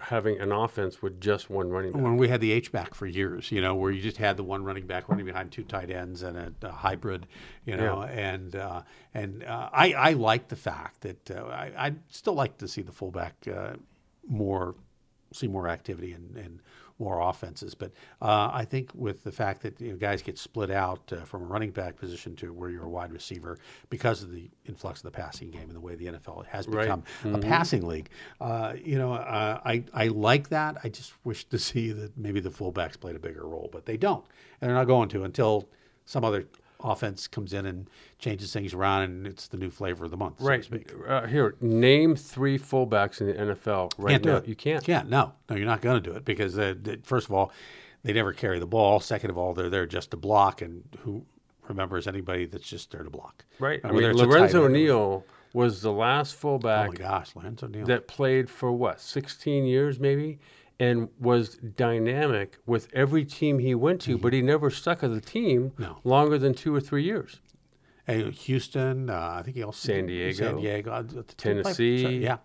[0.00, 2.02] having an offense with just one running back.
[2.02, 4.44] When we had the H back for years, you know, where you just had the
[4.44, 7.26] one running back running behind two tight ends and a, a hybrid,
[7.64, 8.34] you know, yeah.
[8.34, 8.82] and uh,
[9.14, 12.82] and uh, I I like the fact that uh, I I still like to see
[12.82, 13.74] the fullback uh,
[14.26, 14.74] more
[15.32, 16.60] see more activity and, and
[16.98, 17.74] more offenses.
[17.74, 21.24] But uh, I think with the fact that you know, guys get split out uh,
[21.24, 23.58] from a running back position to where you're a wide receiver
[23.90, 27.00] because of the influx of the passing game and the way the NFL has become
[27.00, 27.32] right.
[27.32, 27.34] mm-hmm.
[27.34, 30.78] a passing league, uh, you know, uh, I I like that.
[30.84, 33.96] I just wish to see that maybe the fullbacks played a bigger role, but they
[33.96, 34.24] don't,
[34.60, 35.68] and they're not going to until
[36.04, 36.44] some other
[36.82, 40.40] offense comes in and changes things around, and it's the new flavor of the month.
[40.40, 40.64] Right.
[40.64, 44.36] So uh, here, name three fullbacks in the NFL right can't now.
[44.36, 44.48] it.
[44.48, 44.84] You can't.
[44.84, 45.08] Can't.
[45.08, 47.52] No, no, you're not going to do it because uh, first of all,
[48.02, 49.00] they never carry the ball.
[49.00, 51.24] Second of all, they're there just to block, and who
[51.68, 53.44] remembers anybody that's just there to block?
[53.58, 53.80] Right.
[53.84, 56.88] I, mean, Lorenzo Neal was the last fullback.
[56.88, 60.38] Oh my gosh, Lorenzo Neal that played for what 16 years maybe
[60.78, 64.22] and was dynamic with every team he went to, mm-hmm.
[64.22, 65.98] but he never stuck with the team no.
[66.04, 67.40] longer than two or three years.
[68.06, 71.04] And Houston, uh, I think he also San Diego, San Diego, uh,
[71.36, 72.38] Tennessee, yeah,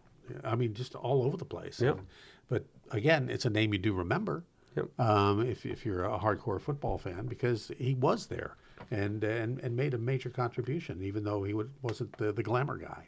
[0.44, 1.82] I mean just all over the place.
[1.82, 1.98] Yep.
[1.98, 2.08] And,
[2.48, 4.44] but again, it's a name you do remember.
[4.76, 5.00] Yep.
[5.00, 8.56] Um, if, if you're a hardcore football fan, because he was there
[8.92, 12.78] and and, and made a major contribution, even though he would, wasn't the, the glamour
[12.78, 13.08] guy.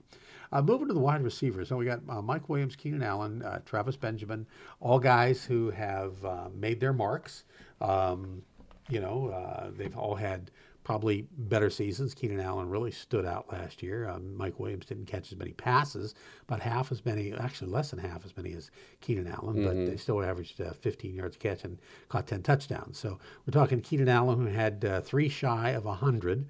[0.51, 3.59] Uh, moving to the wide receivers, so we got uh, Mike Williams, Keenan Allen, uh,
[3.65, 4.47] Travis Benjamin,
[4.79, 7.43] all guys who have uh, made their marks.
[7.81, 8.41] Um,
[8.89, 10.49] you know, uh, they've all had
[10.83, 12.15] probably better seasons.
[12.15, 14.09] Keenan Allen really stood out last year.
[14.09, 16.15] Um, Mike Williams didn't catch as many passes,
[16.47, 19.65] about half as many, actually less than half as many as Keenan Allen, mm-hmm.
[19.65, 22.97] but they still averaged uh, 15 yards a catch and caught 10 touchdowns.
[22.97, 26.47] So we're talking Keenan Allen, who had uh, three shy of 100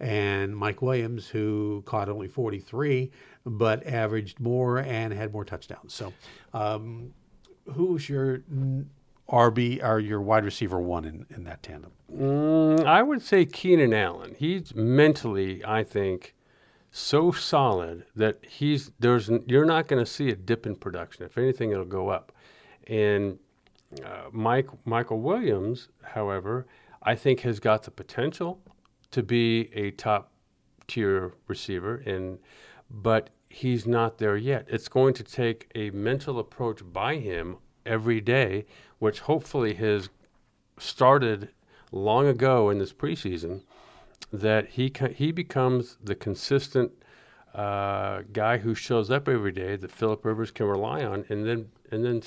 [0.00, 3.10] and Mike Williams, who caught only 43,
[3.44, 5.92] but averaged more and had more touchdowns.
[5.92, 6.12] So,
[6.54, 7.12] um,
[7.74, 8.42] who's your
[9.28, 11.92] RB or your wide receiver one in, in that tandem?
[12.12, 14.34] Mm, I would say Keenan Allen.
[14.38, 16.34] He's mentally, I think,
[16.90, 21.24] so solid that he's there's you're not going to see a dip in production.
[21.24, 22.32] If anything, it'll go up.
[22.86, 23.38] And
[24.04, 26.66] uh, Mike Michael Williams, however,
[27.02, 28.60] I think has got the potential
[29.10, 30.32] to be a top
[30.86, 32.38] tier receiver, and
[32.90, 34.66] but he's not there yet.
[34.68, 38.66] It's going to take a mental approach by him every day,
[38.98, 40.08] which hopefully has
[40.78, 41.50] started
[41.92, 43.62] long ago in this preseason.
[44.32, 46.92] That he he becomes the consistent
[47.54, 51.70] uh, guy who shows up every day that Philip Rivers can rely on, and then
[51.90, 52.22] and then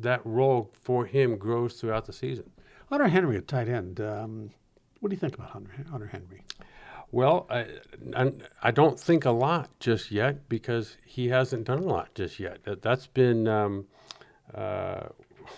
[0.00, 2.50] that role for him grows throughout the season.
[2.88, 4.00] Hunter Henry at tight end.
[4.00, 4.50] Um,
[5.00, 6.42] what do you think about Hunter, Hunter Henry?
[7.12, 7.66] Well, I,
[8.62, 12.64] I, don't think a lot just yet because he hasn't done a lot just yet.
[12.64, 13.86] That, has been um,
[14.52, 15.06] uh,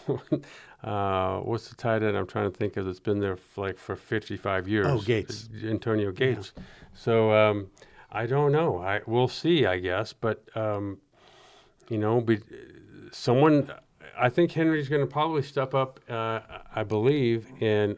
[0.83, 3.79] uh, what's the tight end I'm trying to think of that's been there for like
[3.79, 4.87] for 55 years?
[4.89, 5.49] Oh, Gates.
[5.65, 6.53] Antonio Gates.
[6.57, 6.63] Yeah.
[6.95, 7.69] So um,
[8.11, 8.79] I don't know.
[8.79, 10.13] I we'll see, I guess.
[10.13, 10.99] But um,
[11.89, 12.41] you know, be,
[13.13, 13.71] someone.
[14.21, 16.01] I think Henry's going to probably step up.
[16.09, 16.41] Uh,
[16.75, 17.97] I believe, and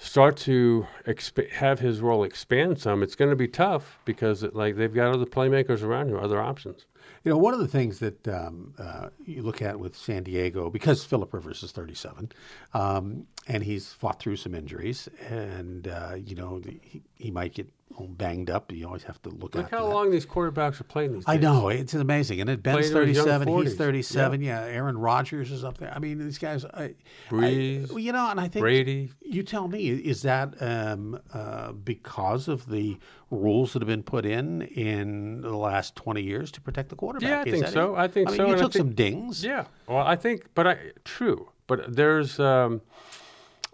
[0.00, 4.56] start to exp- have his role expand some, it's going to be tough because it,
[4.56, 6.86] like they've got other playmakers around him, other options.
[7.22, 10.70] You know, one of the things that um, uh, you look at with San Diego,
[10.70, 12.32] because Philip Rivers is 37,
[12.72, 17.70] um, and he's fought through some injuries, and uh, you know he, he, might get
[17.98, 18.72] banged up.
[18.72, 19.94] You always have to look, Look how that.
[19.94, 21.34] long these quarterbacks are playing these days.
[21.34, 23.62] I know it's amazing, and it Ben's Played in his young thirty-seven.
[23.62, 24.42] He's thirty-seven.
[24.42, 24.62] Yeah.
[24.62, 25.92] Aaron Rodgers is up there.
[25.94, 26.64] I mean, these guys.
[26.64, 26.94] I,
[27.28, 29.10] Brees, I, you know, and I think Brady.
[29.22, 32.98] You tell me, is that um, uh, because of the
[33.30, 37.28] rules that have been put in in the last twenty years to protect the quarterback?
[37.46, 37.94] Yeah, I Is think so.
[37.94, 37.98] it?
[37.98, 39.44] I think mean, so, You and took think- some dings.
[39.44, 39.66] Yeah.
[39.86, 41.48] Well, I think, but I true.
[41.66, 42.80] But there's, um,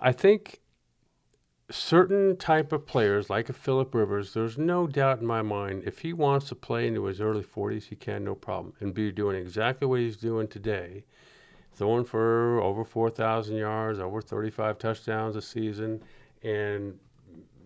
[0.00, 0.60] I think,
[1.70, 4.32] certain type of players like a Philip Rivers.
[4.32, 7.88] There's no doubt in my mind if he wants to play into his early 40s,
[7.88, 11.04] he can, no problem, and be doing exactly what he's doing today,
[11.72, 16.02] throwing for over 4,000 yards, over 35 touchdowns a season,
[16.42, 16.98] and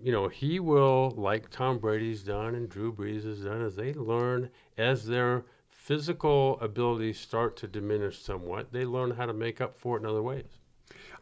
[0.03, 3.93] you know, he will, like Tom Brady's done and Drew Brees has done, as they
[3.93, 4.49] learn,
[4.79, 9.97] as their physical abilities start to diminish somewhat, they learn how to make up for
[9.97, 10.60] it in other ways.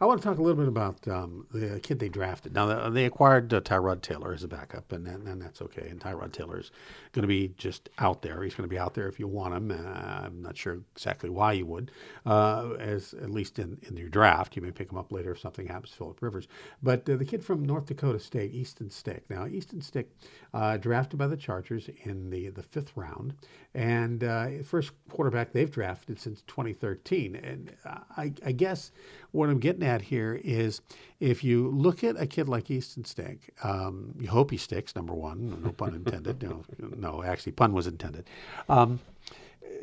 [0.01, 2.55] I want to talk a little bit about um, the kid they drafted.
[2.55, 5.88] Now they- acquired uh, Tyrod Taylor as a backup, and, and, and that's okay.
[5.88, 6.70] And Tyrod Taylor's
[7.19, 8.45] going to be just out there.
[8.45, 9.73] He's going to be out there if you want him.
[9.73, 11.91] Uh, I'm not sure exactly why you would,
[12.25, 14.55] uh, as at least in, in your draft.
[14.55, 16.47] You may pick him up later if something happens to Philip Rivers.
[16.81, 19.25] But uh, the kid from North Dakota State, Easton Stick.
[19.29, 20.12] Now Easton Stick,
[20.55, 23.35] uh, drafted by the Chargers in the the fifth round,
[23.75, 27.35] and uh, first quarterback they've drafted since 2013.
[27.35, 27.73] And
[28.16, 28.93] I, I guess
[29.33, 30.83] what I'm getting at here is
[31.21, 35.14] if you look at a kid like Easton Stick, um, you hope he sticks, number
[35.14, 36.43] one, no pun intended.
[36.43, 38.29] no, no, actually, pun was intended.
[38.69, 39.01] Um,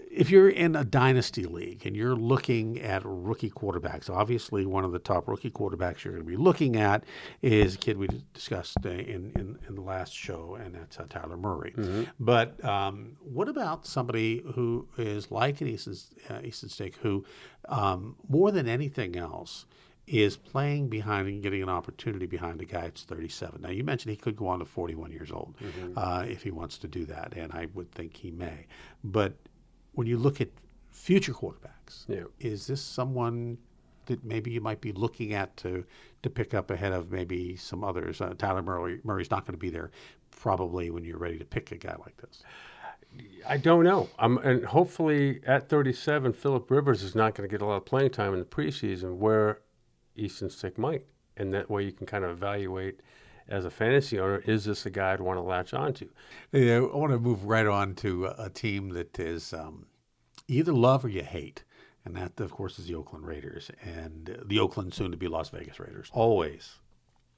[0.10, 4.94] if you're in a dynasty league and you're looking at rookie quarterbacks, obviously one of
[4.94, 7.04] the top rookie quarterbacks you're going to be looking at
[7.42, 11.04] is a kid we discussed uh, in, in, in the last show, and that's uh,
[11.04, 11.74] Kyler Murray.
[12.20, 15.96] But um, what about somebody who is like an Easton,
[16.30, 17.26] uh, Easton Stick, who
[17.68, 19.66] um, more than anything else
[20.08, 23.62] is playing behind and getting an opportunity behind a guy that's 37.
[23.62, 25.56] Now, you mentioned he could go on to 41 years old
[25.98, 28.68] uh, if he wants to do that, and I would think he may.
[29.04, 29.34] But
[29.94, 30.50] when you look at
[30.92, 32.26] future quarterbacks, Yeah.
[32.40, 33.58] is this someone
[34.06, 35.84] that maybe you might be looking at to
[36.22, 38.22] to pick up ahead of maybe some others?
[38.22, 39.90] Uh, Kyler Murray Murray's not going to be there
[40.30, 42.44] probably when you're ready to pick a guy like this.
[43.48, 44.10] I don't know.
[44.20, 47.86] Um, and hopefully at 37, Philip Rivers is not going to get a lot of
[47.86, 49.62] playing time in the preseason where
[50.16, 51.06] Easton Stick might.
[51.38, 53.02] And that way you can kind of evaluate
[53.48, 56.10] as a fantasy owner, is this a guy I'd want to latch onto?
[56.52, 59.86] Yeah, I want to move right on to a, team that is um,
[60.48, 61.64] either love or you hate.
[62.04, 65.50] And that, of course, is the Oakland Raiders and the Oakland soon to be Las
[65.50, 66.10] Vegas Raiders.
[66.14, 66.80] Always,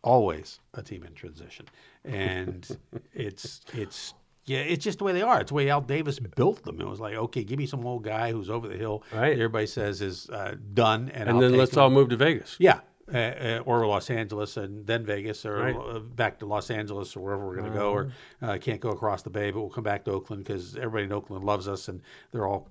[0.04, 1.66] always a team in transition.
[2.04, 2.68] And
[3.14, 4.14] it's, it's,
[4.48, 5.42] yeah, it's just the way they are.
[5.42, 6.80] It's the way Al Davis built them.
[6.82, 9.04] It was like, okay, give me some old guy who's over the hill.
[9.14, 9.34] Right.
[9.34, 11.10] Everybody says is uh, done.
[11.14, 11.80] And, And then let's him.
[11.84, 12.56] all move to Vegas.
[12.58, 12.80] Yeah,
[13.14, 15.76] uh, uh, or Los Angeles and then Vegas, or Right.
[15.76, 18.90] uh, back to Los Angeles or wherever we're going to go, or uh, can't go
[18.90, 21.90] across the bay, but we'll come back to Oakland because everybody in Oakland loves us,
[21.90, 22.70] and they're all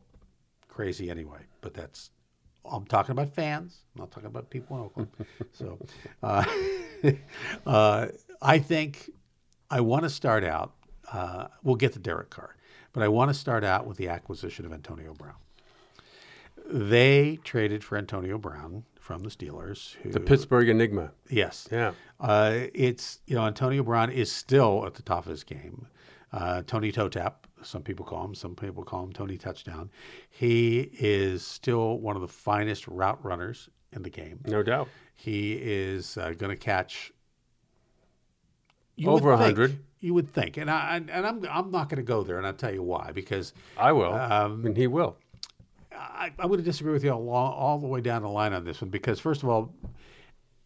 [0.68, 1.40] crazy anyway.
[1.60, 2.10] But that's
[2.70, 3.84] I'm talking about fans.
[3.94, 5.08] I'm not talking about people in Oakland.
[5.52, 5.78] so,
[6.22, 6.44] uh,
[7.66, 8.06] uh,
[8.42, 9.10] I think
[9.70, 10.72] I want to start out.
[11.12, 12.56] Uh, we'll get to Derek Carr,
[12.92, 15.34] but I want to start out with the acquisition of Antonio Brown.
[16.68, 19.94] They traded for Antonio Brown from the Steelers.
[20.02, 21.12] Who, The Pittsburgh Enigma.
[21.30, 21.92] yes, Yeah.
[22.18, 25.86] uh, it's you know Antonio Brown is still at the top of his game.
[26.32, 29.90] Uh, Tony Totap, some people call him, some people call him Tony Touchdown.
[30.28, 34.40] He is still one of the finest route runners in the game.
[34.44, 34.88] No doubt.
[35.14, 37.12] He is uh, going to catch
[38.96, 39.78] you Over would think- 100.
[40.00, 42.52] You would think, and I and I'm I'm not going to go there, and I'll
[42.52, 43.12] tell you why.
[43.12, 44.12] Because I will.
[44.12, 45.16] Um, and he will.
[45.90, 48.62] I, I'm going to disagree with you all, all the way down the line on
[48.64, 49.72] this one because, first of all,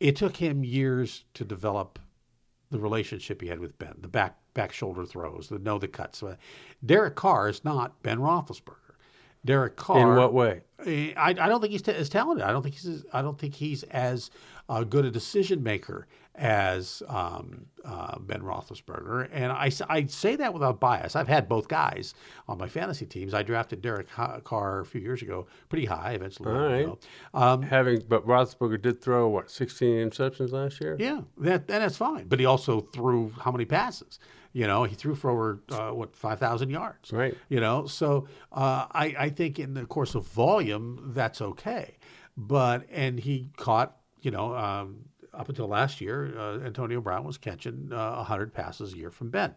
[0.01, 2.01] it took him years to develop
[2.70, 6.22] the relationship he had with Ben, the back back shoulder throws, the know the cuts.
[6.22, 6.37] Uh,
[6.85, 8.74] Derek Carr is not Ben Roethlisberger.
[9.45, 10.01] Derek Carr.
[10.12, 10.62] In what way?
[10.85, 12.45] Eh, I, I don't think he's t- as talented.
[12.45, 12.87] I don't think he's.
[12.89, 14.31] As, I don't think he's as
[14.68, 19.28] uh, good a decision maker as um, uh, Ben Roethlisberger.
[19.33, 21.16] And I, I say that without bias.
[21.16, 22.14] I've had both guys
[22.49, 23.35] on my fantasy teams.
[23.35, 24.09] I drafted Derek
[24.45, 26.12] Carr a few years ago, pretty high.
[26.12, 26.89] Eventually, All right.
[27.35, 30.97] um, Having, but Roethlisberger did throw what 16 interceptions last year.
[30.99, 32.26] yeah, that and that's fine.
[32.28, 34.18] But he also threw how many passes?
[34.53, 37.12] You know, he threw for over uh, what five thousand yards.
[37.12, 37.37] Right.
[37.49, 41.99] You know, so uh, I I think in the course of volume that's okay,
[42.37, 45.05] but and he caught you know um,
[45.35, 49.31] up until last year uh, Antonio Brown was catching uh, hundred passes a year from
[49.31, 49.55] Ben.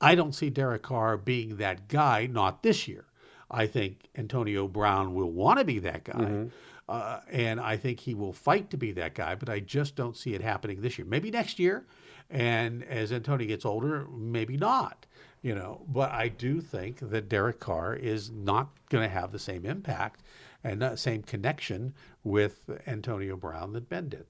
[0.00, 2.26] I don't see Derek Carr being that guy.
[2.26, 3.04] Not this year.
[3.50, 6.46] I think Antonio Brown will want to be that guy.
[6.88, 10.16] Uh, and I think he will fight to be that guy, but I just don't
[10.16, 11.06] see it happening this year.
[11.06, 11.86] Maybe next year.
[12.28, 15.06] And as Antonio gets older, maybe not.
[15.42, 19.38] You know, but I do think that Derek Carr is not going to have the
[19.40, 20.22] same impact
[20.64, 24.26] and the same connection with Antonio Brown that Ben did.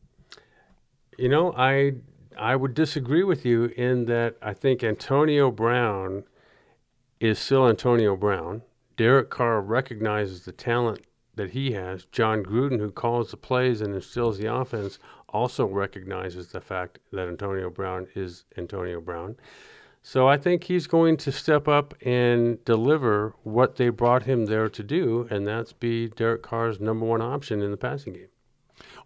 [1.19, 1.93] You know, I
[2.39, 6.25] I would disagree with you in that I think Antonio Brown
[7.21, 8.63] is still Antonio Brown.
[8.97, 11.01] Derek Carr recognizes the talent
[11.35, 12.05] that he has.
[12.07, 14.99] Jon Gruden, who calls the plays and instills the offense,
[15.29, 19.37] also recognizes the fact that Antonio Brown is Antonio Brown.
[20.03, 24.69] So I think he's going to step up and deliver what they brought him there
[24.69, 28.32] to do, and that's be Derek Carr's number one option in the passing game.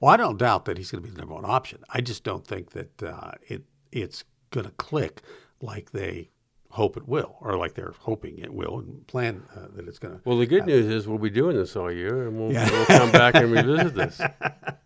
[0.01, 1.83] Well, I don't doubt that he's going to be the number one option.
[1.91, 5.23] I just don't think that uh, it it's going to click
[5.61, 6.31] like they
[6.71, 10.15] hope it will, or like they're hoping it will, and plan uh, that it's going
[10.15, 10.21] to.
[10.25, 12.71] Well, the good news is we'll be doing this all year, and we'll, yeah.
[12.71, 14.21] we'll come back and revisit this.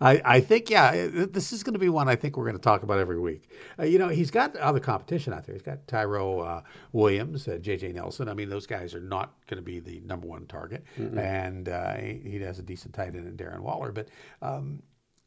[0.00, 2.62] I, I think, yeah, this is going to be one I think we're going to
[2.62, 3.50] talk about every week.
[3.78, 5.54] Uh, you know, he's got other competition out there.
[5.54, 6.62] He's got Tyro uh,
[6.92, 7.92] Williams, uh, J.J.
[7.92, 8.28] Nelson.
[8.28, 11.18] I mean, those guys are not going to be the number one target, mm-hmm.
[11.18, 13.92] and uh, he, he, has a decent tight end in Darren Waller.
[13.92, 14.08] But
[14.42, 14.82] um,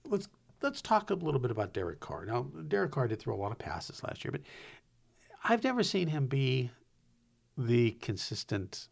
[0.06, 0.28] let's
[0.62, 2.26] let's talk a little bit about Derek Carr.
[2.26, 4.42] Now, Derek Carr did throw a lot of passes last year, but
[5.44, 6.72] I've never seen him be
[7.58, 8.88] the consistent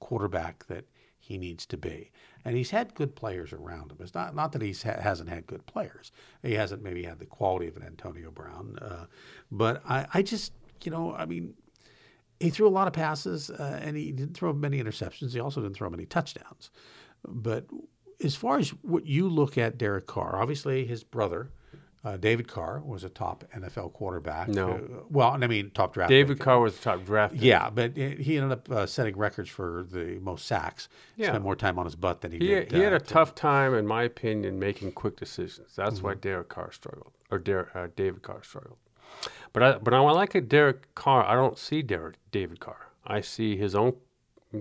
[0.00, 0.84] quarterback that
[1.22, 2.10] he needs to be.
[2.44, 3.98] And he's had good players around him.
[4.00, 6.10] It's not not that he ha- hasn't had good players.
[6.42, 8.76] He hasn't maybe had the quality of an Antonio Brown.
[8.82, 9.06] Uh,
[9.50, 10.52] but I, I just,
[10.82, 11.54] you know, I mean,
[12.40, 15.32] he threw a lot of passes uh, and he didn't throw many interceptions.
[15.32, 16.70] He also didn't throw many touchdowns.
[17.24, 17.66] But
[18.24, 21.52] as far as what you look at Derek Carr, obviously his brother–
[22.04, 24.48] uh, David Carr was a top NFL quarterback.
[24.48, 24.78] No, uh,
[25.08, 26.08] well, I mean top draft.
[26.08, 26.44] David pick.
[26.44, 27.34] Carr was top draft.
[27.34, 30.88] Yeah, but he ended up uh, setting records for the most sacks.
[31.16, 31.28] Yeah.
[31.28, 32.72] spent more time on his butt than he, he did.
[32.72, 35.74] He had a to, tough time, in my opinion, making quick decisions.
[35.76, 36.06] That's mm-hmm.
[36.06, 38.78] why Derek Carr struggled, or Derek, uh, David Carr struggled.
[39.52, 41.24] But I, but I like a Derek Carr.
[41.24, 42.88] I don't see Derek David Carr.
[43.06, 43.94] I see his own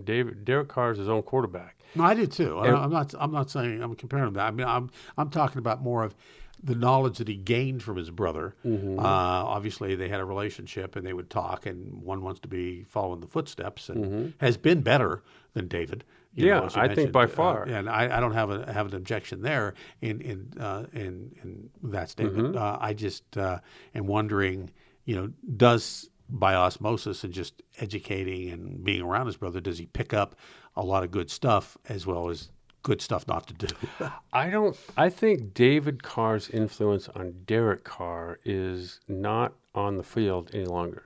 [0.04, 1.78] David Derek Carr is his own quarterback.
[1.96, 2.60] No, I do too.
[2.60, 3.14] And, I, am not.
[3.20, 4.46] I'm not saying I'm comparing that.
[4.46, 6.16] I mean, I'm I'm talking about more of
[6.64, 8.56] the knowledge that he gained from his brother.
[8.66, 9.00] Mm-hmm.
[9.00, 12.84] Uh, obviously, they had a relationship and they would talk, and one wants to be
[12.84, 14.30] following the footsteps and mm-hmm.
[14.40, 16.04] has been better than David.
[16.34, 18.88] yeah, know, I think by uh, far, uh, and I, I, don't have a have
[18.88, 22.56] an objection there in in uh, in, in that statement.
[22.56, 22.58] Mm-hmm.
[22.58, 23.60] Uh, I just uh,
[23.94, 24.72] am wondering,
[25.06, 29.86] you know, does by osmosis and just educating and being around his brother, does he
[29.88, 30.36] pick up
[30.76, 32.50] a lot of good stuff as well as
[32.84, 33.68] good stuff not to do.
[34.34, 34.78] I don't.
[34.98, 41.04] I think David Carr's influence on Derek Carr is not on the field any longer.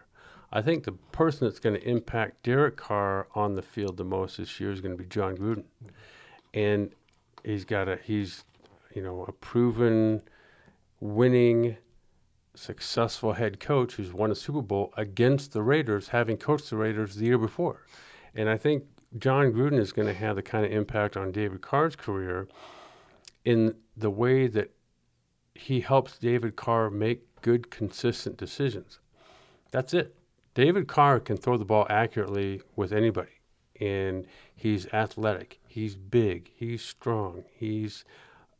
[0.51, 4.37] I think the person that's going to impact Derek Carr on the field the most
[4.37, 5.65] this year is going to be Jon Gruden,
[6.53, 6.91] and
[7.43, 8.43] he's got a he's
[8.93, 10.21] you know a proven
[10.99, 11.77] winning
[12.55, 17.15] successful head coach who's won a Super Bowl against the Raiders, having coached the Raiders
[17.15, 17.85] the year before.
[18.33, 18.85] And I think
[19.17, 22.47] Jon Gruden is going to have the kind of impact on David Carr's career
[23.45, 24.71] in the way that
[25.53, 28.99] he helps David Carr make good, consistent decisions.
[29.71, 30.15] That's it.
[30.53, 33.41] David Carr can throw the ball accurately with anybody,
[33.79, 38.05] and he's athletic, he's big, he's strong, he's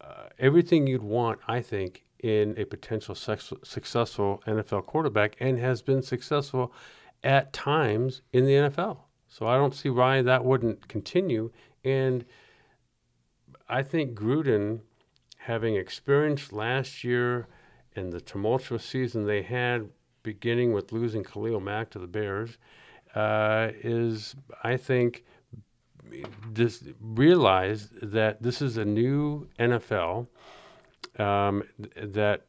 [0.02, 5.82] uh, everything you'd want, I think, in a potential sex- successful NFL quarterback, and has
[5.82, 6.74] been successful
[7.24, 9.05] at times in the NFL.
[9.38, 11.52] So I don't see why that wouldn't continue.
[11.84, 12.24] And
[13.68, 14.80] I think Gruden,
[15.40, 17.48] having experienced last year
[17.98, 19.90] and the tumultuous season they had,
[20.24, 22.58] beginning with losing Khalil Mack to the Bears,
[23.14, 25.26] uh, is I think
[26.54, 30.28] just realized that this is a new NFL
[31.20, 31.64] um,
[32.02, 32.46] that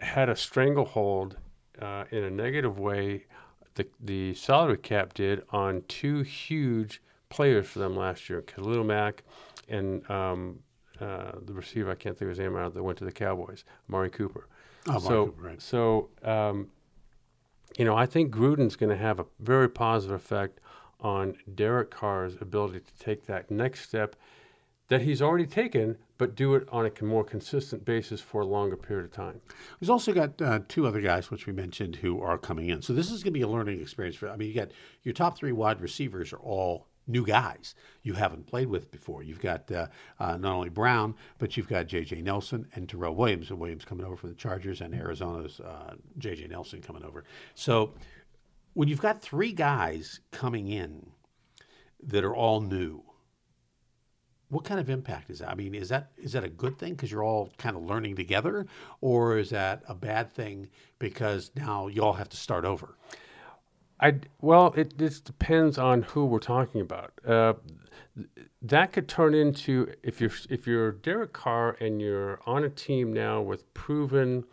[0.00, 1.36] had a stranglehold
[1.80, 3.26] uh, in a negative way
[3.74, 9.24] the the salary cap did on two huge players for them last year, Khalil Mack
[9.68, 10.60] and um,
[11.00, 13.64] uh, the receiver I can't think of his name out that went to the Cowboys,
[13.88, 14.46] Amari Cooper.
[14.88, 15.62] Oh, so Cooper, right.
[15.62, 16.68] so um,
[17.78, 20.60] you know I think Gruden's going to have a very positive effect
[21.00, 24.16] on Derek Carr's ability to take that next step
[24.88, 28.76] that he's already taken, but do it on a more consistent basis for a longer
[28.76, 29.40] period of time.
[29.80, 32.82] We've also got uh, two other guys, which we mentioned, who are coming in.
[32.82, 34.28] So this is going to be a learning experience for.
[34.28, 34.70] I mean, you got
[35.02, 39.22] your top three wide receivers are all new guys you haven't played with before.
[39.22, 39.86] You've got uh,
[40.18, 42.22] uh, not only Brown, but you've got J.J.
[42.22, 43.50] Nelson and Tyrell Williams.
[43.50, 45.60] And Williams coming over from the Chargers, and Arizona's
[46.18, 46.44] J.J.
[46.44, 47.24] Uh, Nelson coming over.
[47.54, 47.94] So
[48.74, 51.10] when you've got three guys coming in
[52.02, 53.02] that are all new
[54.48, 55.50] what kind of impact is that?
[55.50, 58.16] I mean, is that is that a good thing because you're all kind of learning
[58.16, 58.66] together,
[59.00, 60.68] or is that a bad thing
[60.98, 62.96] because now you all have to start over?
[64.00, 67.12] I well, it just depends on who we're talking about.
[67.26, 67.54] Uh,
[68.62, 73.12] that could turn into if you're if you're Derek Carr and you're on a team
[73.12, 74.44] now with proven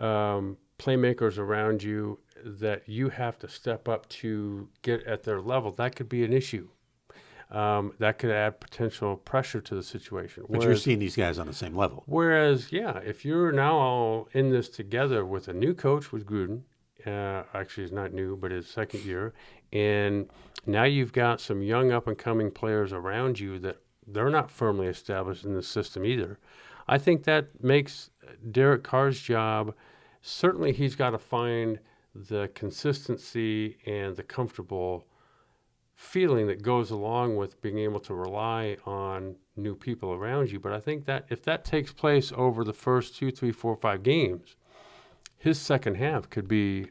[0.00, 5.72] um, playmakers around you that you have to step up to get at their level.
[5.72, 6.68] That could be an issue.
[7.50, 10.44] Um, that could add potential pressure to the situation.
[10.48, 12.02] But you're seeing these guys on the same level.
[12.06, 16.62] Whereas, yeah, if you're now all in this together with a new coach with Gruden,
[17.06, 19.34] uh, actually, it's not new, but his second year,
[19.72, 20.28] and
[20.66, 23.76] now you've got some young up and coming players around you that
[24.06, 26.38] they're not firmly established in the system either.
[26.88, 28.10] I think that makes
[28.50, 29.74] Derek Carr's job.
[30.22, 31.78] Certainly, he's got to find
[32.14, 35.06] the consistency and the comfortable
[35.94, 40.58] feeling that goes along with being able to rely on new people around you.
[40.58, 44.02] But I think that if that takes place over the first two, three, four, five
[44.02, 44.56] games,
[45.36, 46.86] his second half could be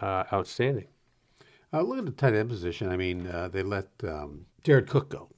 [0.00, 0.86] uh, outstanding.
[1.72, 2.90] Uh, look at the tight end position.
[2.90, 5.28] I mean, uh, they let um, Jared Cook go.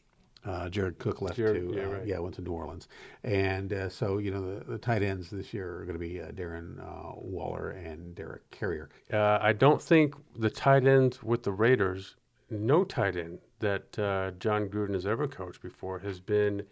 [0.44, 2.06] Uh, Jared Cook left Jared, to yeah, uh, right.
[2.06, 2.88] yeah went to New Orleans,
[3.24, 6.18] and uh, so you know the, the tight ends this year are going to be
[6.18, 8.88] uh, Darren uh, Waller and Derek Carrier.
[9.12, 12.16] Uh, I don't think the tight ends with the Raiders,
[12.50, 16.62] no tight end that uh, Jon Gruden has ever coached before has been,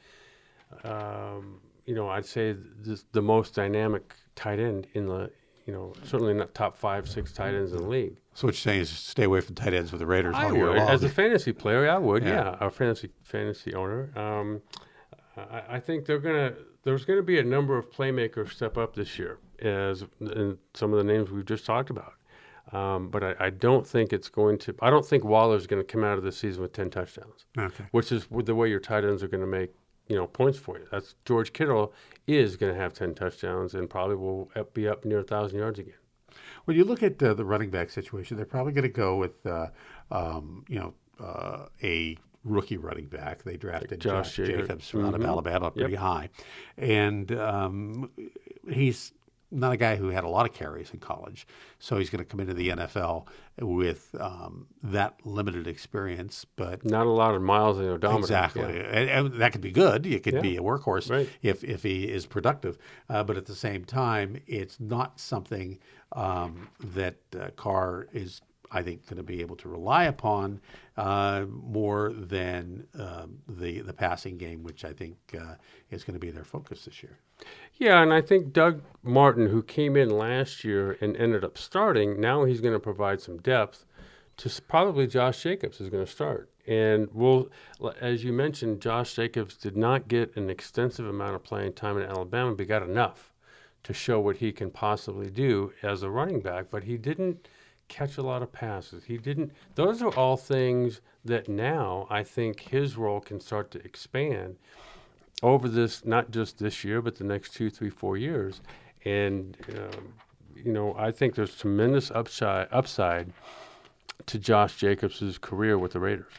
[0.85, 5.31] um, you know, I'd say this, the most dynamic tight end in the,
[5.67, 8.17] you know, certainly not top five, six tight ends in the league.
[8.35, 10.55] So what you're saying is stay away from tight ends with the Raiders I all
[10.55, 10.89] year would, long.
[10.89, 12.57] as a fantasy player, I would, Yeah.
[12.61, 14.11] yeah, a fantasy fantasy owner.
[14.17, 14.63] Um,
[15.37, 16.55] I, I think they're gonna.
[16.85, 20.93] There's going to be a number of playmakers step up this year, as in some
[20.93, 22.15] of the names we've just talked about.
[22.73, 24.75] Um, but I, I don't think it's going to.
[24.83, 27.85] I don't think Waller's going to come out of this season with ten touchdowns, okay.
[27.93, 29.73] which is the way your tight ends are going to make
[30.09, 30.87] you know points for you.
[30.91, 31.93] That's George Kittle
[32.27, 35.79] is going to have ten touchdowns and probably will be up near a thousand yards
[35.79, 35.95] again.
[36.67, 39.47] When you look at uh, the running back situation, they're probably going to go with
[39.47, 39.69] uh,
[40.11, 43.43] um, you know uh, a rookie running back.
[43.45, 44.69] They drafted Josh Josh, Jacobs.
[44.69, 45.27] Jacobs out of Mhm.
[45.27, 46.01] Alabama pretty Yep.
[46.01, 46.29] high,
[46.77, 48.11] and um,
[48.71, 49.13] he's
[49.51, 51.47] not a guy who had a lot of carries in college,
[51.79, 53.27] so he's going to come into the NFL
[53.61, 56.85] with um, that limited experience, but.
[56.85, 58.21] Not a lot of miles in the odometer.
[58.21, 58.83] Exactly, Yeah.
[58.83, 60.07] and, and that could be good.
[60.07, 60.41] It could Yeah.
[60.41, 61.29] be a workhorse Right.
[61.43, 62.79] if if he is productive.
[63.09, 65.79] Uh, but at the same time, it's not something
[66.13, 68.41] um, that uh, Carr is,
[68.71, 70.61] I think, going to be able to rely upon
[70.97, 75.55] uh, more than um, the the passing game, which I think uh,
[75.91, 77.19] is going to be their focus this year.
[77.75, 82.21] Yeah, and I think Doug Martin, who came in last year and ended up starting,
[82.21, 83.85] now he's going to provide some depth
[84.39, 86.51] to probably Josh Jacobs is going to start.
[86.67, 87.51] And we'll,
[88.01, 92.05] as you mentioned, Josh Jacobs did not get an extensive amount of playing time in
[92.05, 93.33] Alabama, but got enough
[93.85, 96.67] to show what he can possibly do as a running back.
[96.71, 97.49] But he didn't
[97.89, 99.05] catch a lot of passes.
[99.05, 99.53] He didn't.
[99.75, 104.57] Those are all things that now I think his role can start to expand
[105.43, 108.61] over this, not just this year, but the next two, three, four years.
[109.05, 110.13] And, um,
[110.55, 113.33] you know, I think there's tremendous upside, upside
[114.27, 116.33] to Josh Jacobs' career with the Raiders.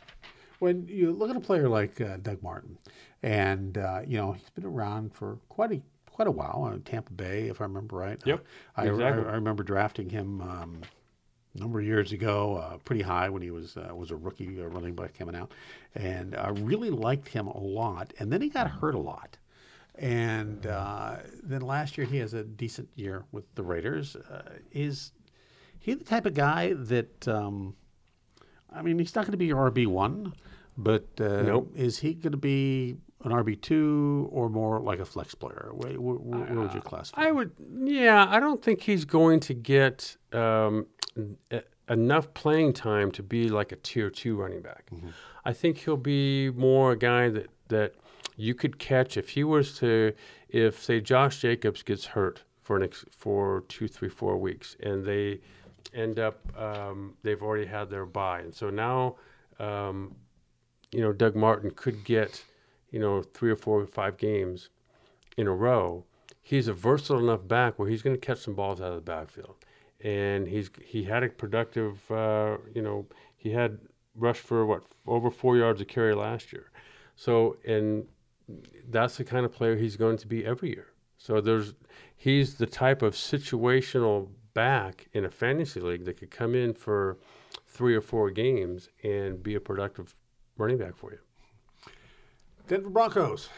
[0.59, 2.77] When you look at a player like uh, Doug Martin,
[3.23, 6.69] and uh, you know he's been around for quite a quite a while.
[6.73, 8.19] Uh, Tampa Bay, if I remember right.
[8.25, 8.45] Yep,
[8.75, 9.23] I, exactly.
[9.25, 10.81] I, I remember drafting him um,
[11.59, 14.61] a number of years ago, uh, pretty high when he was uh, was a rookie
[14.61, 15.51] uh, running back coming out,
[15.95, 18.13] and I really liked him a lot.
[18.19, 19.37] And then he got hurt a lot.
[19.95, 24.15] And uh, then last year he has a decent year with the Raiders.
[24.15, 25.11] Uh, is
[25.79, 27.27] he the type of guy that?
[27.27, 27.75] Um,
[28.73, 30.33] I mean, he's not going to be your RB one,
[30.77, 31.71] but uh, Nope.
[31.75, 35.71] is he going to be an RB two or more like a flex player?
[35.73, 37.23] Where, where, where, would you classify?
[37.23, 37.51] I would,
[37.83, 40.85] yeah, I don't think he's going to get um,
[41.89, 44.89] enough playing time to be like a tier two running back.
[45.45, 47.95] I think he'll be more a guy that, that
[48.37, 50.13] you could catch if he was to,
[50.49, 55.03] if say Josh Jacobs gets hurt for an ex, for two, three, four weeks, and
[55.03, 55.41] they
[55.93, 59.15] end up um, they've already had their bye, and so now
[59.59, 60.15] um,
[60.91, 62.43] you know Doug Martin could get
[62.91, 64.69] you know three or four or five games
[65.35, 66.05] in a row.
[66.41, 69.01] He's a versatile enough back where he's going to catch some balls out of the
[69.01, 69.55] backfield,
[70.01, 73.79] and he's he had a productive uh, you know he had
[74.15, 76.71] rushed for what over four yards of carry last year,
[77.15, 78.05] so and
[78.89, 80.87] that's the kind of player he's going to be every year.
[81.17, 81.73] So there's
[82.15, 87.17] he's the type of situational back in a fantasy league that could come in for
[87.67, 90.15] three or four games and be a productive
[90.57, 91.19] running back for you.
[92.67, 93.49] Denver Broncos.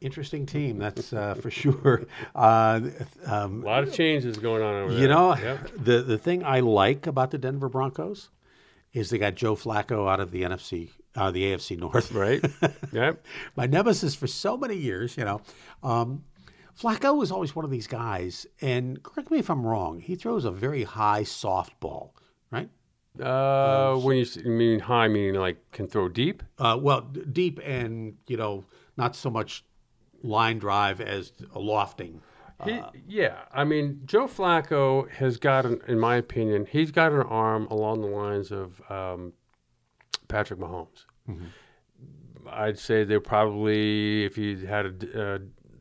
[0.00, 2.04] Interesting team, that's uh, for sure.
[2.34, 2.80] Uh,
[3.26, 5.02] um, A lot of changes going on over there.
[5.02, 5.70] you know, Yep.
[5.76, 8.30] the the thing I like about the Denver Broncos
[8.92, 12.12] is they got Joe Flacco out of the NFC, uh, the AFC North.
[12.12, 12.44] Right.
[12.92, 13.24] yep.
[13.56, 15.40] My nemesis for so many years, you know.
[15.82, 16.24] Um,
[16.80, 19.98] Flacco was always one of these guys, and correct me if I'm wrong.
[20.00, 22.14] He throws a very high soft ball,
[22.52, 22.70] right?
[23.20, 26.40] Uh, when you, you mean high, meaning like can throw deep?
[26.56, 28.64] Uh, well, d- deep and you know,
[28.96, 29.64] not so much
[30.22, 32.20] line drive as a lofting.
[32.64, 37.22] He, yeah, I mean, Joe Flacco has got, an, in my opinion, he's got an
[37.22, 39.32] arm along the lines of um,
[40.26, 41.04] Patrick Mahomes.
[42.50, 45.38] I'd say they're probably, if you had a, uh,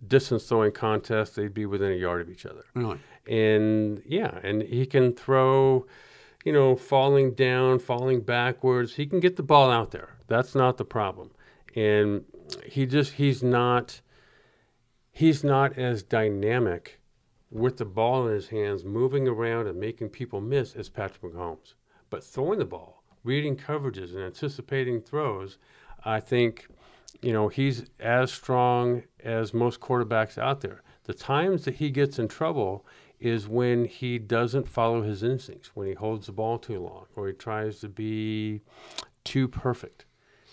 [0.08, 2.64] distance throwing contest, they'd be within a yard of each other.
[2.76, 3.00] Really?
[3.26, 5.88] And yeah, and he can throw,
[6.46, 8.94] you know, falling down, falling backwards.
[8.94, 10.18] He can get the ball out there.
[10.28, 11.32] That's not the problem.
[11.76, 12.26] And
[12.66, 14.02] he just, he's not
[15.18, 17.00] he's not as dynamic
[17.50, 21.74] with the ball in his hands, moving around and making people miss as Patrick Mahomes.
[22.12, 25.58] But throwing the ball, reading coverages, and anticipating throws,
[26.06, 26.68] I think,
[27.24, 30.84] you know, he's as strong as most quarterbacks out there.
[31.06, 32.86] The times that he gets in trouble
[33.20, 37.26] is when he doesn't follow his instincts, when he holds the ball too long, or
[37.26, 38.62] he tries to be
[39.24, 40.06] too perfect.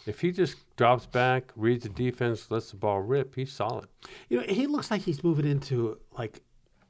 [0.07, 3.89] If he just drops back, reads the defense, lets the ball rip, he's solid.
[4.29, 6.43] You know, he looks like he's moving into like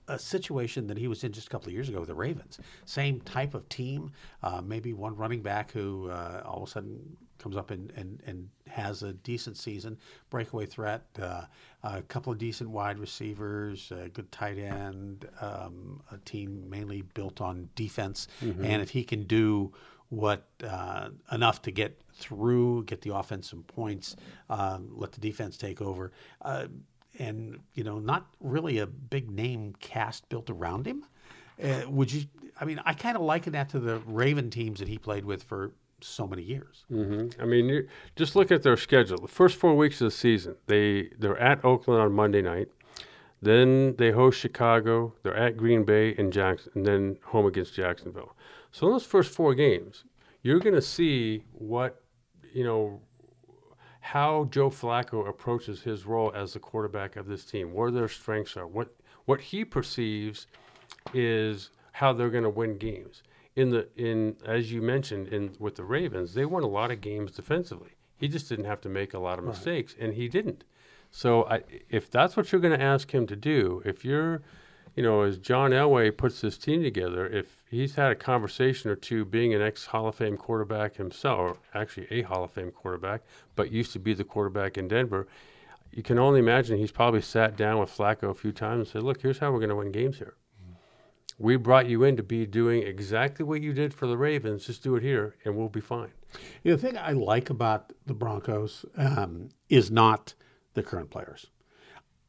[0.09, 2.59] a situation that he was in just a couple of years ago with the Ravens.
[2.85, 4.13] Same type of team,
[4.43, 8.23] uh, maybe one running back who uh, all of a sudden comes up and, and,
[8.27, 9.99] and has a decent season,
[10.31, 11.43] breakaway threat, uh,
[11.83, 17.41] a couple of decent wide receivers, a good tight end, um, a team mainly built
[17.41, 18.29] on defense.
[18.65, 19.73] And if he can do
[20.11, 24.17] what uh, enough to get through, get the offense some points,
[24.51, 26.13] um, let the defense take over,
[26.43, 26.67] uh,
[27.19, 31.05] and you know, not really a big name cast built around him.
[31.63, 32.25] Uh, would you?
[32.61, 35.43] I mean, I kind of liken that to the Raven teams that he played with
[35.43, 36.85] for so many years.
[36.89, 39.19] hmm I mean, just look at their schedule.
[39.19, 42.69] The first four weeks of the season, they they're at Oakland on Monday night,
[43.41, 45.15] then they host Chicago.
[45.23, 48.37] They're at Green Bay and Jackson, and then home against Jacksonville.
[48.73, 50.05] So in those first four games,
[50.43, 52.03] you're going to see what
[52.55, 53.01] you know
[54.01, 58.57] how Joe Flacco approaches his role as the quarterback of this team, where their strengths
[58.57, 58.95] are, what
[59.25, 60.47] what he perceives
[61.13, 63.23] is how they're going to win games.
[63.57, 67.01] In the in as you mentioned in with the Ravens, they won a lot of
[67.01, 67.91] games defensively.
[68.17, 70.65] He just didn't have to make a lot of mistakes, and he didn't.
[71.11, 74.43] So I, if that's what you're going to ask him to do, if you're,
[74.95, 78.97] you know, as John Elway puts this team together, if he's had a conversation or
[78.97, 82.71] two, being an ex Hall of Fame quarterback himself, or actually a Hall of Fame
[82.71, 83.23] quarterback,
[83.57, 85.27] but used to be the quarterback in Denver,
[85.91, 89.03] you can only imagine he's probably sat down with Flacco a few times and said,
[89.03, 90.35] "Look, here's how we're going to win games here.
[91.39, 94.67] We brought you in to be doing exactly what you did for the Ravens.
[94.67, 96.13] Just do it here, and we'll be fine."
[96.63, 100.35] You know, the thing I like about the Broncos um, is not
[100.75, 101.47] the current players.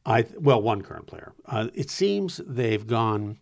[0.06, 1.32] I well, one current player.
[1.46, 3.38] Uh, it seems they've gone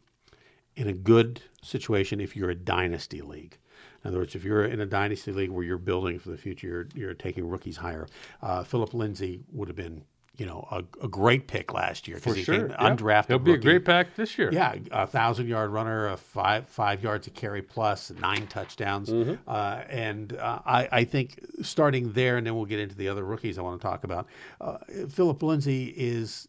[0.74, 3.58] in a good situation if you're a dynasty league.
[4.02, 6.66] In other words, if you're in a dynasty league where you're building for the future,
[6.66, 8.06] you're, you're taking rookies higher.
[8.42, 10.04] Uh, Phillip Lindsay would have been,
[10.36, 12.76] you know, a, a great pick last year because he came yeah.
[12.76, 13.28] undrafted.
[13.28, 14.50] He'll be a great pack this year.
[14.52, 19.84] Yeah, a thousand yard runner, a five five yards a carry plus, nine touchdowns, uh,
[19.88, 23.58] and uh, I, I think starting there, and then we'll get into the other rookies
[23.58, 24.26] I want to talk about.
[24.60, 26.48] Uh, Phillip Lindsay is.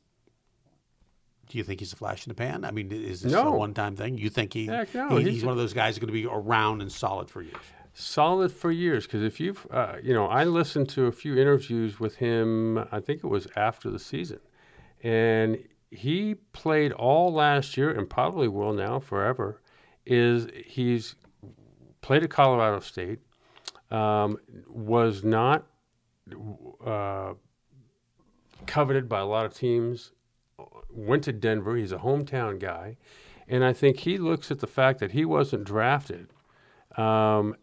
[1.50, 2.66] Do you think he's a flash in the pan?
[2.66, 3.54] I mean, is this No.
[3.54, 4.18] a one time thing?
[4.18, 6.14] You think he, Heck no, he- he's he's, one of those guys who's going to
[6.14, 7.56] be around and solid for years?
[7.98, 11.98] solid for years because if you've uh, you know i listened to a few interviews
[11.98, 14.38] with him i think it was after the season
[15.02, 15.58] and
[15.92, 19.62] he played all last year and probably will now forever
[20.06, 21.16] is he's
[22.02, 23.20] played at colorado state
[23.92, 24.36] um,
[24.68, 25.66] was not
[26.86, 27.32] uh,
[28.66, 30.12] coveted by a lot of teams
[30.96, 32.96] went to denver he's a hometown guy
[33.48, 36.28] and i think he looks at the fact that he wasn't drafted
[36.98, 37.56] um,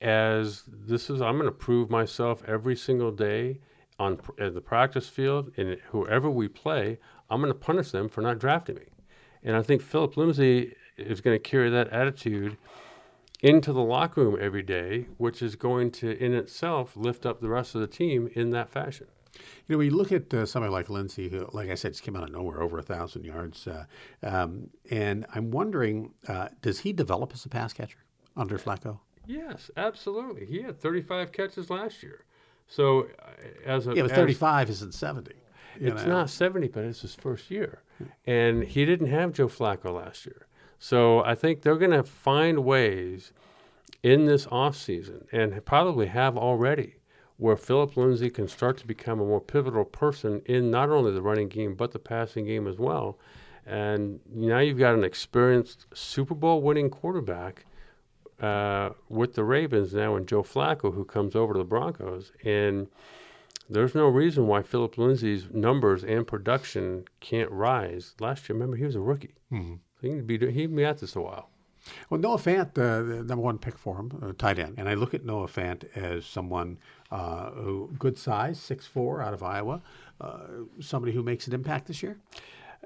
[0.00, 3.60] as this is I'm going to prove myself every single day
[3.98, 6.98] on the practice field and whoever we play,
[7.30, 8.86] I'm going to punish them for not drafting me.
[9.42, 12.56] And I think Phillip Lindsay is going to carry that attitude
[13.42, 17.48] into the locker room every day, which is going to in itself lift up the
[17.48, 19.06] rest of the team in that fashion.
[19.66, 22.02] You know, when you look at uh, somebody like Lindsay, who, like I said, just
[22.02, 23.84] came out of nowhere, over a thousand yards, uh,
[24.22, 27.98] um, and I'm wondering, uh, does he develop as a pass catcher
[28.36, 29.00] under Flacco?
[29.26, 30.46] Yes, absolutely.
[30.46, 32.24] He had 35 catches last year.
[32.68, 33.30] So, uh,
[33.64, 35.32] as a Yeah, but as- 35 isn't 70.
[35.80, 36.08] it's know.
[36.08, 37.82] not 70, but it's his first year.
[38.26, 40.46] And he didn't have Joe Flacco last year.
[40.78, 43.32] So I think they're going to find ways
[44.02, 46.96] in this offseason and probably have already
[47.38, 51.22] where Phillip Lindsay can start to become a more pivotal person in not only the
[51.22, 53.18] running game, but the passing game as well.
[53.66, 57.66] And now you've got an experienced Super Bowl winning quarterback
[58.40, 62.32] uh, with the Ravens now and Joe Flacco, who comes over to the Broncos.
[62.44, 62.86] And
[63.68, 68.14] there's no reason why Phillip Lindsay's numbers and production can't rise.
[68.20, 69.34] Last year, remember, he was a rookie.
[69.52, 69.74] Mm-hmm.
[70.00, 71.50] He can be he can be at this a while.
[72.10, 74.94] Well, Noah Fant, uh, the number one pick for him, uh, tight end, and I
[74.94, 76.78] look at Noah Fant as someone
[77.10, 77.50] uh,
[77.98, 79.82] good size, 6'4", out of Iowa,
[80.20, 80.38] uh,
[80.80, 82.18] somebody who makes an impact this year.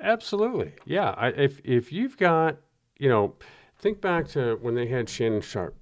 [0.01, 1.11] Absolutely, yeah.
[1.17, 2.57] I, if if you've got,
[2.99, 3.35] you know,
[3.79, 5.77] think back to when they had Shannon Sharpe,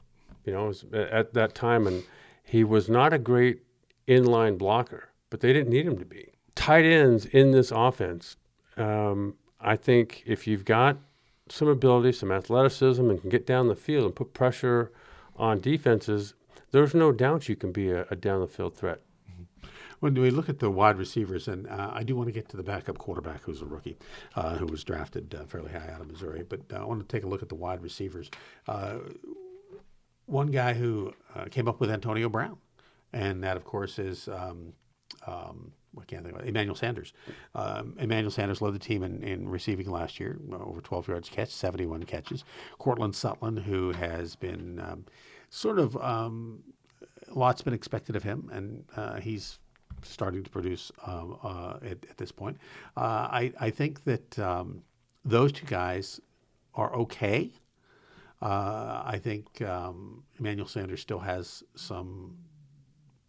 [0.44, 2.02] you know, at that time, and
[2.42, 3.62] he was not a great
[4.06, 6.32] inline blocker, but they didn't need him to be.
[6.54, 8.36] Tight ends in this offense,
[8.76, 10.96] um, I think, if you've got
[11.48, 14.92] some ability, some athleticism, and can get down the field and put pressure
[15.36, 16.34] on defenses,
[16.70, 19.00] there's no doubt you can be a, a down the field threat.
[20.00, 22.56] When we look at the wide receivers, and uh, I do want to get to
[22.56, 23.98] the backup quarterback who's a rookie,
[24.36, 27.16] uh, who was drafted uh, fairly high out of Missouri, but uh, I want to
[27.16, 28.30] take a look at the wide receivers.
[28.68, 28.98] Uh,
[30.26, 32.58] one guy who uh, came up with Antonio Brown,
[33.12, 34.72] and that, of course, is um,
[35.26, 37.12] um, I can't think of it, Emmanuel Sanders.
[37.54, 41.50] Um, Emmanuel Sanders led the team in, in receiving last year, over 12 yards catch,
[41.50, 42.44] 71 catches.
[42.78, 45.06] Courtland Sutton, who has been um,
[45.50, 46.62] sort of um,
[47.28, 49.58] a lot's been expected of him, and uh, he's
[50.02, 52.56] starting to produce um, uh, at, at this point.
[52.96, 54.82] Uh, I, I think that um,
[55.24, 56.20] those two guys
[56.74, 57.50] are okay.
[58.40, 62.36] Uh, I think um, Emmanuel Sanders still has some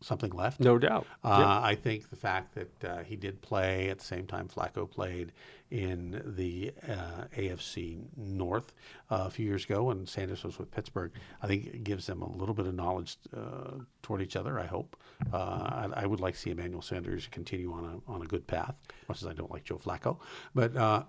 [0.02, 0.60] something left.
[0.60, 1.06] No doubt.
[1.24, 4.90] Uh, I think the fact that uh, he did play at the same time Flacco
[4.90, 5.32] played
[5.72, 8.74] in the uh, AFC North
[9.12, 11.12] uh, a few years ago when Sanders was with Pittsburgh,
[11.44, 14.60] I think it gives them a little bit of knowledge uh, toward each other.
[14.60, 14.96] I hope.
[15.32, 18.48] Uh, I, I would like to see Emmanuel Sanders continue on a on a good
[18.48, 18.76] path,
[19.08, 20.18] much as I don't like Joe Flacco.
[20.56, 21.04] But uh,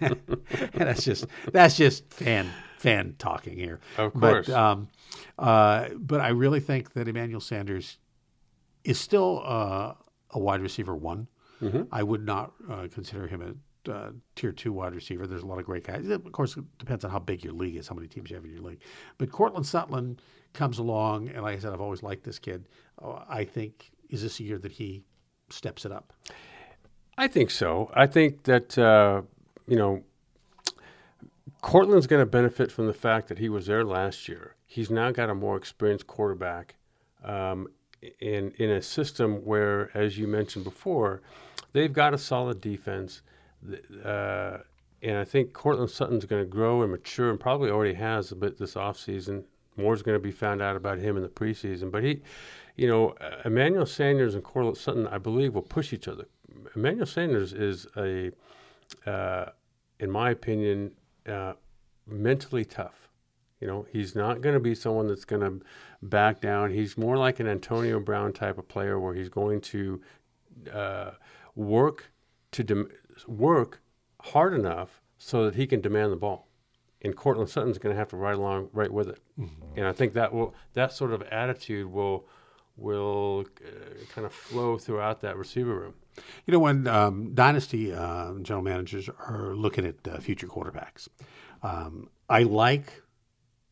[0.74, 3.80] that's just that's just fan fan talking here.
[3.96, 4.48] Of course.
[4.48, 4.88] But um,
[5.36, 7.98] but I really think that Emmanuel Sanders
[8.84, 9.94] is still uh,
[10.30, 11.28] a wide receiver one.
[11.62, 11.82] Mm-hmm.
[11.92, 13.54] I would not uh, consider him a
[13.88, 15.26] uh, tier two wide receiver.
[15.26, 16.08] There's a lot of great guys.
[16.08, 18.44] Of course, it depends on how big your league is, how many teams you have
[18.44, 18.80] in your league.
[19.18, 20.18] But Courtland Sutton
[20.52, 22.68] comes along, and like I said, I've always liked this kid.
[23.02, 25.02] Uh, I think is this a year that he
[25.48, 26.12] steps it up?
[27.16, 27.90] I think so.
[27.94, 29.22] I think that uh,
[29.66, 30.02] you know
[31.62, 34.56] Courtland's going to benefit from the fact that he was there last year.
[34.66, 36.76] He's now got a more experienced quarterback
[37.24, 37.68] um,
[38.20, 41.22] in in a system where, as you mentioned before,
[41.72, 43.22] they've got a solid defense.
[44.04, 44.58] Uh,
[45.02, 48.36] and I think Courtland Sutton's going to grow and mature, and probably already has a
[48.36, 49.44] bit this offseason.
[49.76, 51.90] More's going to be found out about him in the preseason.
[51.90, 52.20] But he,
[52.76, 56.26] you know, Emmanuel Sanders and Courtland Sutton, I believe, will push each other.
[56.74, 58.30] Emmanuel Sanders is a,
[59.06, 59.50] uh,
[59.98, 60.92] in my opinion,
[61.28, 61.54] uh,
[62.06, 63.09] mentally tough.
[63.60, 65.64] You know, he's not going to be someone that's going to
[66.02, 66.70] back down.
[66.70, 70.00] He's more like an Antonio Brown type of player, where he's going to
[70.72, 71.10] uh,
[71.54, 72.10] work
[72.52, 72.90] to dem-
[73.26, 73.82] work
[74.20, 76.48] hard enough so that he can demand the ball.
[77.02, 79.20] And Courtland Sutton's going to have to ride along right with it.
[79.38, 79.78] Mm-hmm.
[79.78, 82.26] And I think that will that sort of attitude will
[82.76, 85.94] will uh, kind of flow throughout that receiver room.
[86.46, 91.08] You know, when um, dynasty uh, general managers are looking at uh, future quarterbacks,
[91.62, 93.02] um, I like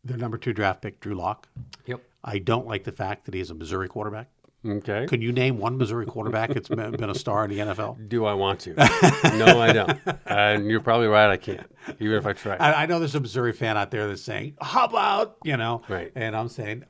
[0.04, 1.48] their number two draft pick, Drew Lock.
[1.86, 2.02] Yep.
[2.24, 4.28] I don't like the fact that he's a Missouri quarterback.
[4.66, 5.06] Okay.
[5.06, 8.08] Could you name one Missouri quarterback that's been, been a star in the NFL?
[8.08, 8.74] Do I want to?
[8.74, 10.00] no, I don't.
[10.26, 11.30] And you're probably right.
[11.30, 11.64] I can't,
[12.00, 12.56] even if I try.
[12.56, 15.82] I, I know there's a Missouri fan out there that's saying, "How about you know?"
[15.88, 16.10] Right.
[16.16, 16.84] And I'm saying,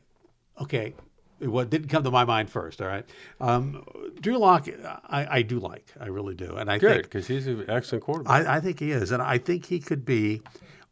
[0.61, 0.95] okay,
[1.41, 2.81] what didn't come to my mind first.
[2.81, 3.05] All right,
[3.41, 3.85] um,
[4.21, 4.69] Drew Lock,
[5.09, 8.47] I, I, do like, I really do, and I good because he's an excellent quarterback.
[8.47, 10.43] I, I think he is, and I think he could be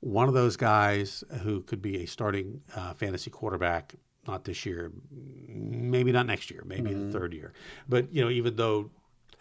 [0.07, 3.95] one of those guys who could be a starting uh, fantasy quarterback
[4.29, 4.93] not this year,
[5.49, 7.11] maybe not next year, maybe mm-hmm.
[7.11, 7.53] the third year.
[7.89, 8.91] But you know, even though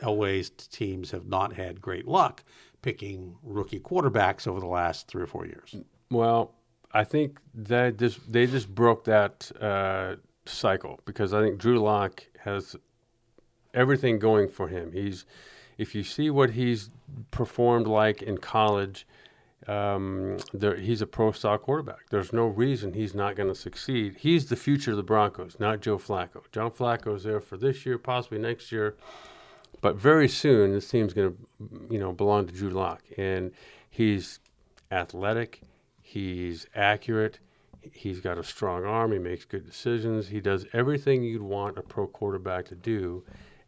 [0.02, 2.44] Elway's teams have not had great luck
[2.82, 5.76] picking rookie quarterbacks over the last three or four years.
[6.12, 6.54] Well,
[6.92, 12.24] I think that just they just broke that uh, cycle because I think Drew Lock
[12.40, 12.76] has
[13.74, 14.92] everything going for him.
[14.92, 15.26] He's
[15.78, 16.90] if you see what he's
[17.32, 19.08] performed like in college,
[19.68, 22.10] Um, there, he's a pro style quarterback.
[22.10, 24.18] There's no reason he's not going to succeed.
[24.20, 26.44] He's the future of the Broncos, not Joe Flacco.
[26.52, 28.96] John Flacco is there for this year, possibly next year,
[29.82, 33.52] but very soon this team's going to, you know, belong to Drew Lock, and
[33.90, 34.40] he's
[34.92, 35.62] athletic,
[36.02, 37.40] he's accurate,
[37.92, 41.82] he's got a strong arm, he makes good decisions, he does everything you'd want a
[41.82, 43.24] pro quarterback to do.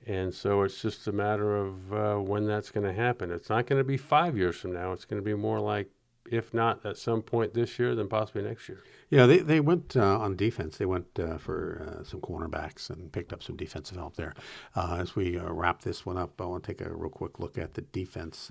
[0.07, 3.29] And so it's just a matter of uh, when that's going to happen.
[3.29, 4.93] It's not going to be five years from now.
[4.93, 5.89] It's going to be more like,
[6.31, 8.81] if not at some point this year, then possibly next year.
[9.09, 10.77] Yeah, they, they went uh, on defense.
[10.77, 14.33] They went uh, for uh, some cornerbacks and picked up some defensive help there.
[14.75, 17.39] Uh, as we uh, wrap this one up, I want to take a real quick
[17.39, 18.49] look at the defense.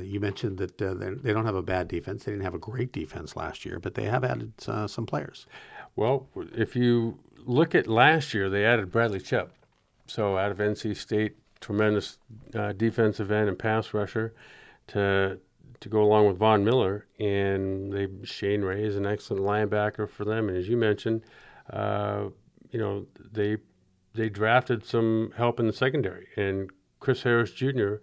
[0.00, 2.24] you mentioned that they don't have a bad defense.
[2.24, 5.46] They didn't have a great defense last year, but they have added some players.
[5.94, 9.50] Well, if you look at last year, they added Bradley Chubb
[10.10, 12.18] so out of NC State, tremendous
[12.54, 14.34] uh, defensive end and pass rusher
[14.88, 15.38] to
[15.78, 20.24] to go along with Von Miller, and they Shane Ray is an excellent linebacker for
[20.24, 20.48] them.
[20.48, 21.22] And as you mentioned,
[21.70, 22.24] uh,
[22.70, 23.56] you know they
[24.14, 27.94] they drafted some help in the secondary, and Chris Harris Jr.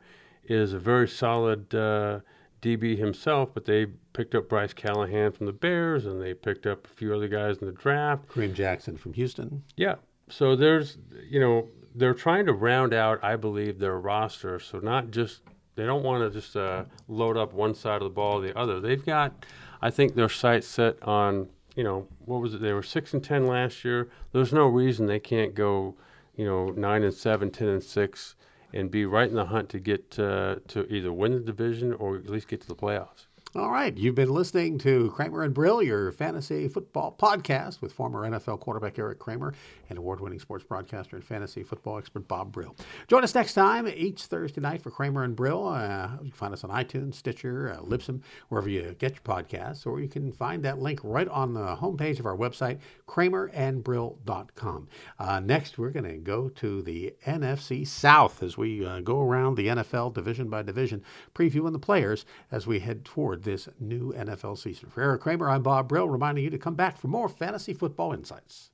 [0.46, 2.22] is a very solid uh,
[2.62, 3.50] DB himself.
[3.54, 7.14] But they picked up Bryce Callahan from the Bears, and they picked up a few
[7.14, 8.30] other guys in the draft.
[8.30, 9.64] Kareem Jackson from Houston.
[9.76, 9.96] Yeah.
[10.30, 10.98] So there's
[11.30, 11.68] you know
[11.98, 14.60] they're trying to round out, I believe, their roster.
[14.60, 15.42] So not just
[15.76, 18.58] they don't want to just uh, load up one side of the ball or the
[18.58, 18.80] other.
[18.80, 19.46] They've got,
[19.82, 21.50] I think, their sights set on.
[21.76, 22.62] You know, what was it?
[22.62, 24.10] They were six and ten last year.
[24.32, 25.96] There's no reason they can't go,
[26.36, 28.36] you know, nine and seven, ten and six,
[28.74, 32.18] and be right in the hunt to get uh, to either win the division or
[32.18, 33.28] at least get to the playoffs.
[33.56, 33.96] All right.
[33.98, 39.00] You've been listening to Kramer and Brill, your fantasy football podcast with former NFL quarterback
[39.00, 39.54] Eric Kramer
[39.90, 42.76] and award winning sports broadcaster and fantasy football expert Bob Brill.
[43.08, 45.68] Join us next time each Thursday night for Kramer and Brill.
[45.68, 49.86] Uh, you can find us on iTunes, Stitcher, uh, Libsyn, wherever you get your podcasts,
[49.86, 54.88] or you can find that link right on the homepage of our website, kramerandbrill.com.
[55.20, 59.56] Uh, next, we're going to go to the NFC South as we uh, go around
[59.56, 64.58] the NFL division by division, previewing the players as we head toward this new NFL
[64.58, 64.90] season.
[64.90, 68.14] For Eric Kramer, I'm Bob Brill, reminding you to come back for more fantasy football
[68.14, 68.72] insights.